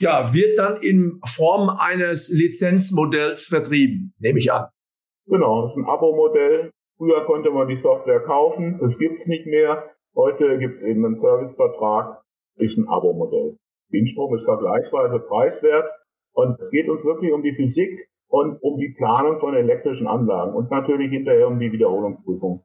Ja, 0.00 0.34
wird 0.34 0.58
dann 0.58 0.76
in 0.82 1.18
Form 1.24 1.70
eines 1.70 2.28
Lizenzmodells 2.28 3.46
vertrieben, 3.46 4.12
nehme 4.18 4.38
ich 4.38 4.52
an. 4.52 4.66
Genau, 5.26 5.62
das 5.62 5.72
ist 5.72 5.78
ein 5.78 5.86
Abo-Modell. 5.86 6.72
Früher 6.98 7.24
konnte 7.24 7.50
man 7.50 7.68
die 7.68 7.78
Software 7.78 8.20
kaufen, 8.20 8.78
das 8.82 8.98
gibt's 8.98 9.26
nicht 9.26 9.46
mehr. 9.46 9.91
Heute 10.14 10.58
gibt's 10.58 10.82
eben 10.82 11.04
einen 11.04 11.16
Servicevertrag, 11.16 12.22
ist 12.56 12.78
ein 12.78 12.88
Abo-Modell. 12.88 13.56
Windstrom 13.90 14.34
ist 14.34 14.44
vergleichsweise 14.44 15.18
preiswert 15.20 15.90
und 16.32 16.58
es 16.60 16.70
geht 16.70 16.88
uns 16.88 17.04
wirklich 17.04 17.32
um 17.32 17.42
die 17.42 17.54
Physik, 17.54 18.08
und 18.32 18.56
um 18.62 18.78
die 18.78 18.94
Planung 18.96 19.40
von 19.40 19.54
elektrischen 19.54 20.06
Anlagen 20.06 20.54
und 20.54 20.70
natürlich 20.70 21.10
hinterher 21.10 21.48
um 21.48 21.60
die 21.60 21.70
Wiederholungsprüfung. 21.70 22.64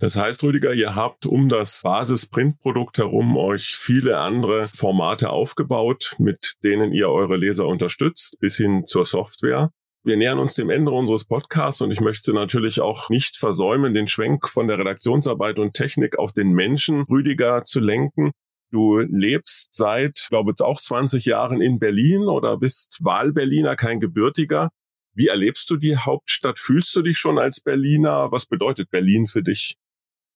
Das 0.00 0.16
heißt, 0.16 0.42
Rüdiger, 0.42 0.72
ihr 0.72 0.96
habt 0.96 1.26
um 1.26 1.48
das 1.48 1.82
Basis-Print-Produkt 1.84 2.98
herum 2.98 3.36
euch 3.36 3.76
viele 3.76 4.18
andere 4.18 4.66
Formate 4.66 5.30
aufgebaut, 5.30 6.16
mit 6.18 6.54
denen 6.64 6.92
ihr 6.92 7.10
eure 7.10 7.36
Leser 7.36 7.66
unterstützt, 7.66 8.38
bis 8.40 8.56
hin 8.56 8.86
zur 8.86 9.04
Software. 9.04 9.70
Wir 10.06 10.18
nähern 10.18 10.38
uns 10.38 10.54
dem 10.54 10.68
Ende 10.68 10.90
unseres 10.90 11.24
Podcasts 11.24 11.80
und 11.80 11.90
ich 11.90 12.02
möchte 12.02 12.34
natürlich 12.34 12.82
auch 12.82 13.08
nicht 13.08 13.38
versäumen, 13.38 13.94
den 13.94 14.06
Schwenk 14.06 14.50
von 14.50 14.68
der 14.68 14.78
Redaktionsarbeit 14.78 15.58
und 15.58 15.72
Technik 15.72 16.18
auf 16.18 16.34
den 16.34 16.52
Menschen 16.52 17.04
Rüdiger 17.04 17.64
zu 17.64 17.80
lenken. 17.80 18.32
Du 18.70 18.98
lebst 18.98 19.74
seit, 19.74 20.26
glaube 20.28 20.52
ich, 20.54 20.62
auch 20.62 20.78
20 20.78 21.24
Jahren 21.24 21.62
in 21.62 21.78
Berlin 21.78 22.24
oder 22.24 22.58
bist 22.58 22.98
Wahlberliner, 23.02 23.76
kein 23.76 23.98
Gebürtiger. 23.98 24.68
Wie 25.14 25.28
erlebst 25.28 25.70
du 25.70 25.78
die 25.78 25.96
Hauptstadt? 25.96 26.58
Fühlst 26.58 26.94
du 26.94 27.00
dich 27.00 27.16
schon 27.16 27.38
als 27.38 27.62
Berliner? 27.62 28.30
Was 28.30 28.44
bedeutet 28.44 28.90
Berlin 28.90 29.26
für 29.26 29.42
dich? 29.42 29.78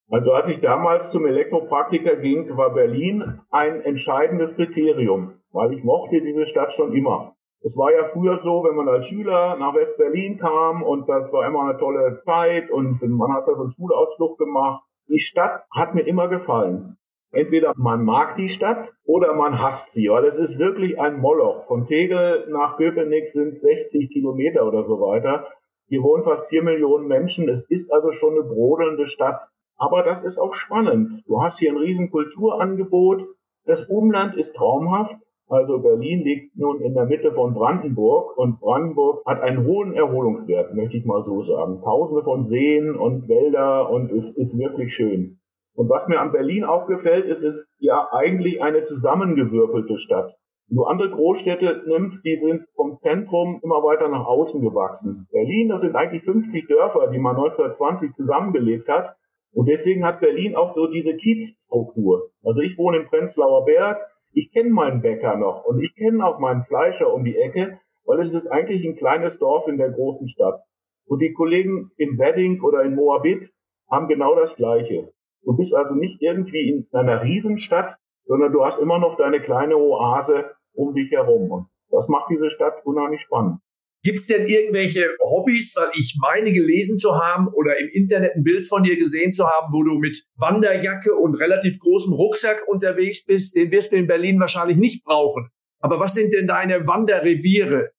Also 0.08 0.32
als 0.32 0.48
ich 0.48 0.60
damals 0.60 1.10
zum 1.10 1.26
Elektropraktiker 1.26 2.16
ging, 2.16 2.56
war 2.56 2.72
Berlin 2.72 3.40
ein 3.50 3.82
entscheidendes 3.82 4.54
Kriterium, 4.54 5.34
weil 5.52 5.74
ich 5.74 5.84
mochte 5.84 6.22
diese 6.22 6.46
Stadt 6.46 6.72
schon 6.72 6.94
immer. 6.94 7.34
Es 7.60 7.76
war 7.76 7.92
ja 7.92 8.04
früher 8.04 8.38
so, 8.38 8.62
wenn 8.64 8.76
man 8.76 8.88
als 8.88 9.06
Schüler 9.06 9.56
nach 9.56 9.74
West-Berlin 9.74 10.38
kam 10.38 10.82
und 10.82 11.08
das 11.08 11.32
war 11.32 11.46
immer 11.46 11.62
eine 11.68 11.78
tolle 11.78 12.20
Zeit 12.24 12.70
und 12.70 13.02
man 13.02 13.32
hat 13.32 13.48
da 13.48 13.54
so 13.54 13.62
einen 13.62 13.70
Schulausflug 13.70 14.38
gemacht. 14.38 14.84
Die 15.08 15.20
Stadt 15.20 15.64
hat 15.74 15.94
mir 15.94 16.06
immer 16.06 16.28
gefallen. 16.28 16.96
Entweder 17.30 17.72
man 17.76 18.04
mag 18.04 18.36
die 18.36 18.48
Stadt 18.48 18.90
oder 19.04 19.34
man 19.34 19.60
hasst 19.60 19.92
sie, 19.92 20.08
weil 20.08 20.24
es 20.24 20.36
ist 20.36 20.58
wirklich 20.58 20.98
ein 21.00 21.20
Moloch. 21.20 21.66
Von 21.66 21.86
Tegel 21.86 22.46
nach 22.48 22.76
Köpenick 22.76 23.30
sind 23.30 23.58
60 23.58 24.10
Kilometer 24.10 24.66
oder 24.66 24.84
so 24.84 25.00
weiter. 25.00 25.46
Hier 25.88 26.02
wohnen 26.02 26.24
fast 26.24 26.48
vier 26.48 26.62
Millionen 26.62 27.06
Menschen. 27.06 27.48
Es 27.48 27.68
ist 27.68 27.92
also 27.92 28.12
schon 28.12 28.34
eine 28.34 28.44
brodelnde 28.44 29.06
Stadt. 29.06 29.40
Aber 29.76 30.02
das 30.02 30.24
ist 30.24 30.38
auch 30.38 30.52
spannend. 30.54 31.22
Du 31.26 31.42
hast 31.42 31.58
hier 31.58 31.70
ein 31.70 31.76
riesen 31.76 32.10
Kulturangebot. 32.10 33.26
Das 33.64 33.84
Umland 33.84 34.36
ist 34.36 34.54
traumhaft. 34.54 35.16
Also 35.48 35.78
Berlin 35.78 36.24
liegt 36.24 36.56
nun 36.56 36.80
in 36.82 36.92
der 36.92 37.06
Mitte 37.06 37.32
von 37.32 37.54
Brandenburg 37.54 38.36
und 38.36 38.60
Brandenburg 38.60 39.24
hat 39.24 39.40
einen 39.40 39.64
hohen 39.64 39.94
Erholungswert, 39.94 40.74
möchte 40.74 40.98
ich 40.98 41.06
mal 41.06 41.24
so 41.24 41.42
sagen. 41.42 41.80
Tausende 41.82 42.22
von 42.22 42.44
Seen 42.44 42.94
und 42.94 43.28
Wälder 43.28 43.90
und 43.90 44.12
es 44.12 44.30
ist 44.36 44.58
wirklich 44.58 44.94
schön. 44.94 45.38
Und 45.74 45.88
was 45.88 46.06
mir 46.06 46.20
an 46.20 46.32
Berlin 46.32 46.64
aufgefällt, 46.64 47.26
ist, 47.26 47.44
es 47.44 47.60
ist 47.60 47.72
ja 47.78 48.08
eigentlich 48.12 48.60
eine 48.62 48.82
zusammengewürfelte 48.82 49.98
Stadt. 49.98 50.34
Wenn 50.68 50.76
du 50.76 50.84
andere 50.84 51.10
Großstädte 51.10 51.84
nimmst, 51.86 52.22
die 52.26 52.36
sind 52.36 52.66
vom 52.74 52.98
Zentrum 52.98 53.60
immer 53.62 53.82
weiter 53.82 54.08
nach 54.08 54.26
außen 54.26 54.60
gewachsen. 54.60 55.28
Berlin, 55.32 55.70
das 55.70 55.80
sind 55.80 55.96
eigentlich 55.96 56.24
50 56.24 56.66
Dörfer, 56.68 57.06
die 57.10 57.18
man 57.18 57.36
1920 57.36 58.12
zusammengelegt 58.12 58.86
hat. 58.88 59.16
Und 59.52 59.66
deswegen 59.66 60.04
hat 60.04 60.20
Berlin 60.20 60.56
auch 60.56 60.74
so 60.74 60.88
diese 60.88 61.16
Kiezstruktur. 61.16 62.28
Also 62.44 62.60
ich 62.60 62.76
wohne 62.76 62.98
in 62.98 63.06
Prenzlauer 63.06 63.64
Berg, 63.64 63.98
ich 64.32 64.52
kenne 64.52 64.70
meinen 64.70 65.02
Bäcker 65.02 65.36
noch 65.36 65.64
und 65.64 65.82
ich 65.82 65.94
kenne 65.94 66.24
auch 66.24 66.38
meinen 66.38 66.64
Fleischer 66.64 67.12
um 67.12 67.24
die 67.24 67.36
Ecke, 67.36 67.80
weil 68.04 68.20
es 68.20 68.34
ist 68.34 68.46
eigentlich 68.46 68.84
ein 68.84 68.96
kleines 68.96 69.38
Dorf 69.38 69.66
in 69.68 69.78
der 69.78 69.90
großen 69.90 70.28
Stadt. 70.28 70.62
Und 71.06 71.20
die 71.20 71.32
Kollegen 71.32 71.90
in 71.96 72.18
Wedding 72.18 72.62
oder 72.62 72.82
in 72.82 72.94
Moabit 72.94 73.50
haben 73.90 74.08
genau 74.08 74.34
das 74.34 74.56
Gleiche. 74.56 75.12
Du 75.42 75.56
bist 75.56 75.74
also 75.74 75.94
nicht 75.94 76.20
irgendwie 76.20 76.70
in 76.70 76.86
einer 76.92 77.22
Riesenstadt, 77.22 77.96
sondern 78.24 78.52
du 78.52 78.64
hast 78.64 78.78
immer 78.78 78.98
noch 78.98 79.16
deine 79.16 79.40
kleine 79.40 79.76
Oase 79.76 80.50
um 80.74 80.94
dich 80.94 81.10
herum. 81.10 81.50
Und 81.50 81.66
das 81.90 82.08
macht 82.08 82.30
diese 82.30 82.50
Stadt 82.50 82.84
unheimlich 82.84 83.22
spannend. 83.22 83.60
Gibt 84.08 84.20
es 84.20 84.26
denn 84.26 84.46
irgendwelche 84.46 85.04
Hobbys, 85.20 85.76
weil 85.76 85.90
ich 85.92 86.16
meine 86.18 86.50
gelesen 86.50 86.96
zu 86.96 87.16
haben 87.16 87.46
oder 87.48 87.78
im 87.78 87.88
Internet 87.92 88.36
ein 88.36 88.42
Bild 88.42 88.66
von 88.66 88.82
dir 88.82 88.96
gesehen 88.96 89.32
zu 89.32 89.44
haben, 89.44 89.70
wo 89.70 89.82
du 89.82 89.98
mit 89.98 90.24
Wanderjacke 90.36 91.14
und 91.14 91.34
relativ 91.34 91.78
großem 91.78 92.14
Rucksack 92.14 92.66
unterwegs 92.68 93.26
bist? 93.26 93.54
Den 93.54 93.70
wirst 93.70 93.92
du 93.92 93.96
in 93.96 94.06
Berlin 94.06 94.40
wahrscheinlich 94.40 94.78
nicht 94.78 95.04
brauchen. 95.04 95.50
Aber 95.80 96.00
was 96.00 96.14
sind 96.14 96.32
denn 96.32 96.46
deine 96.46 96.86
Wanderreviere? 96.86 97.90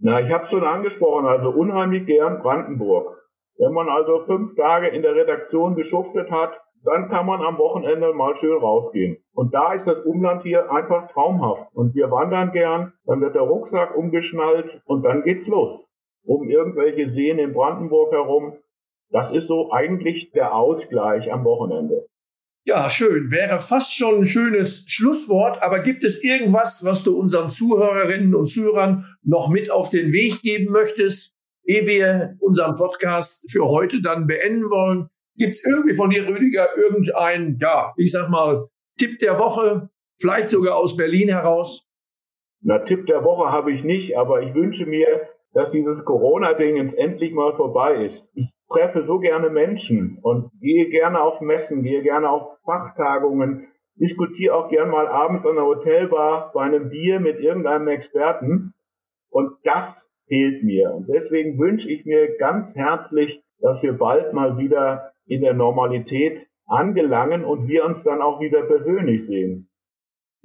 Na, 0.00 0.20
ich 0.20 0.32
habe 0.32 0.48
schon 0.48 0.64
angesprochen, 0.64 1.26
also 1.26 1.50
unheimlich 1.50 2.06
gern 2.06 2.42
Brandenburg. 2.42 3.16
Wenn 3.56 3.72
man 3.72 3.88
also 3.88 4.24
fünf 4.26 4.56
Tage 4.56 4.88
in 4.88 5.02
der 5.02 5.14
Redaktion 5.14 5.76
geschuftet 5.76 6.28
hat, 6.32 6.58
dann 6.84 7.08
kann 7.08 7.26
man 7.26 7.40
am 7.42 7.58
Wochenende 7.58 8.12
mal 8.12 8.36
schön 8.36 8.58
rausgehen. 8.58 9.18
Und 9.32 9.54
da 9.54 9.72
ist 9.72 9.86
das 9.86 10.04
Umland 10.04 10.42
hier 10.42 10.70
einfach 10.70 11.10
traumhaft. 11.12 11.72
Und 11.74 11.94
wir 11.94 12.10
wandern 12.10 12.52
gern, 12.52 12.92
dann 13.06 13.20
wird 13.20 13.34
der 13.34 13.42
Rucksack 13.42 13.96
umgeschnallt 13.96 14.82
und 14.84 15.04
dann 15.04 15.22
geht's 15.22 15.46
los. 15.46 15.84
Um 16.24 16.48
irgendwelche 16.48 17.10
Seen 17.10 17.38
in 17.38 17.52
Brandenburg 17.52 18.12
herum. 18.12 18.58
Das 19.10 19.32
ist 19.32 19.46
so 19.46 19.72
eigentlich 19.72 20.32
der 20.32 20.54
Ausgleich 20.54 21.32
am 21.32 21.44
Wochenende. 21.44 22.06
Ja, 22.64 22.88
schön. 22.88 23.30
Wäre 23.32 23.58
fast 23.58 23.96
schon 23.96 24.20
ein 24.20 24.26
schönes 24.26 24.84
Schlusswort. 24.88 25.60
Aber 25.62 25.80
gibt 25.80 26.04
es 26.04 26.22
irgendwas, 26.22 26.84
was 26.84 27.02
du 27.02 27.18
unseren 27.18 27.50
Zuhörerinnen 27.50 28.34
und 28.34 28.46
Zuhörern 28.46 29.16
noch 29.22 29.48
mit 29.48 29.70
auf 29.70 29.88
den 29.88 30.12
Weg 30.12 30.42
geben 30.42 30.72
möchtest, 30.72 31.36
ehe 31.64 31.86
wir 31.86 32.36
unseren 32.38 32.76
Podcast 32.76 33.50
für 33.50 33.64
heute 33.64 34.00
dann 34.00 34.26
beenden 34.26 34.70
wollen? 34.70 35.08
Gibt 35.36 35.54
es 35.54 35.64
irgendwie 35.64 35.94
von 35.94 36.10
dir, 36.10 36.26
Rüdiger, 36.26 36.76
irgendein, 36.76 37.58
ja, 37.60 37.92
ich 37.96 38.12
sag 38.12 38.28
mal, 38.28 38.68
Tipp 38.98 39.18
der 39.18 39.38
Woche, 39.38 39.88
vielleicht 40.20 40.50
sogar 40.50 40.76
aus 40.76 40.96
Berlin 40.96 41.28
heraus? 41.28 41.88
Na, 42.60 42.78
Tipp 42.78 43.06
der 43.06 43.24
Woche 43.24 43.50
habe 43.50 43.72
ich 43.72 43.82
nicht, 43.82 44.16
aber 44.16 44.42
ich 44.42 44.54
wünsche 44.54 44.86
mir, 44.86 45.28
dass 45.52 45.70
dieses 45.70 46.04
Corona-Ding 46.04 46.76
jetzt 46.76 46.96
endlich 46.96 47.32
mal 47.32 47.54
vorbei 47.56 48.04
ist. 48.04 48.30
Ich 48.34 48.50
treffe 48.70 49.04
so 49.04 49.18
gerne 49.18 49.50
Menschen 49.50 50.18
und 50.22 50.50
gehe 50.60 50.88
gerne 50.88 51.20
auf 51.20 51.40
Messen, 51.40 51.82
gehe 51.82 52.02
gerne 52.02 52.30
auf 52.30 52.58
Fachtagungen, 52.64 53.68
diskutiere 53.96 54.54
auch 54.54 54.68
gern 54.70 54.90
mal 54.90 55.08
abends 55.08 55.46
an 55.46 55.56
der 55.56 55.64
Hotelbar 55.64 56.52
bei 56.54 56.62
einem 56.62 56.88
Bier 56.88 57.20
mit 57.20 57.38
irgendeinem 57.40 57.88
Experten. 57.88 58.72
Und 59.30 59.56
das 59.64 60.10
fehlt 60.26 60.62
mir. 60.62 60.92
Und 60.92 61.08
deswegen 61.08 61.58
wünsche 61.58 61.90
ich 61.90 62.04
mir 62.04 62.36
ganz 62.38 62.74
herzlich, 62.76 63.42
dass 63.60 63.82
wir 63.82 63.92
bald 63.92 64.32
mal 64.32 64.58
wieder 64.58 65.11
in 65.26 65.42
der 65.42 65.54
Normalität 65.54 66.46
angelangen 66.66 67.44
und 67.44 67.68
wir 67.68 67.84
uns 67.84 68.02
dann 68.04 68.22
auch 68.22 68.40
wieder 68.40 68.62
persönlich 68.62 69.24
sehen. 69.24 69.68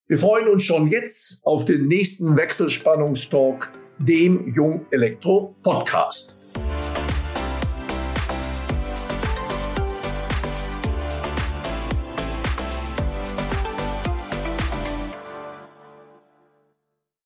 Wir 0.08 0.18
freuen 0.18 0.48
uns 0.48 0.62
schon 0.62 0.90
jetzt 0.90 1.40
auf 1.46 1.64
den 1.64 1.88
nächsten 1.88 2.36
Wechselspannungstalk, 2.36 3.72
dem 3.98 4.52
Jung 4.52 4.84
Elektro 4.90 5.56
Podcast. 5.62 6.45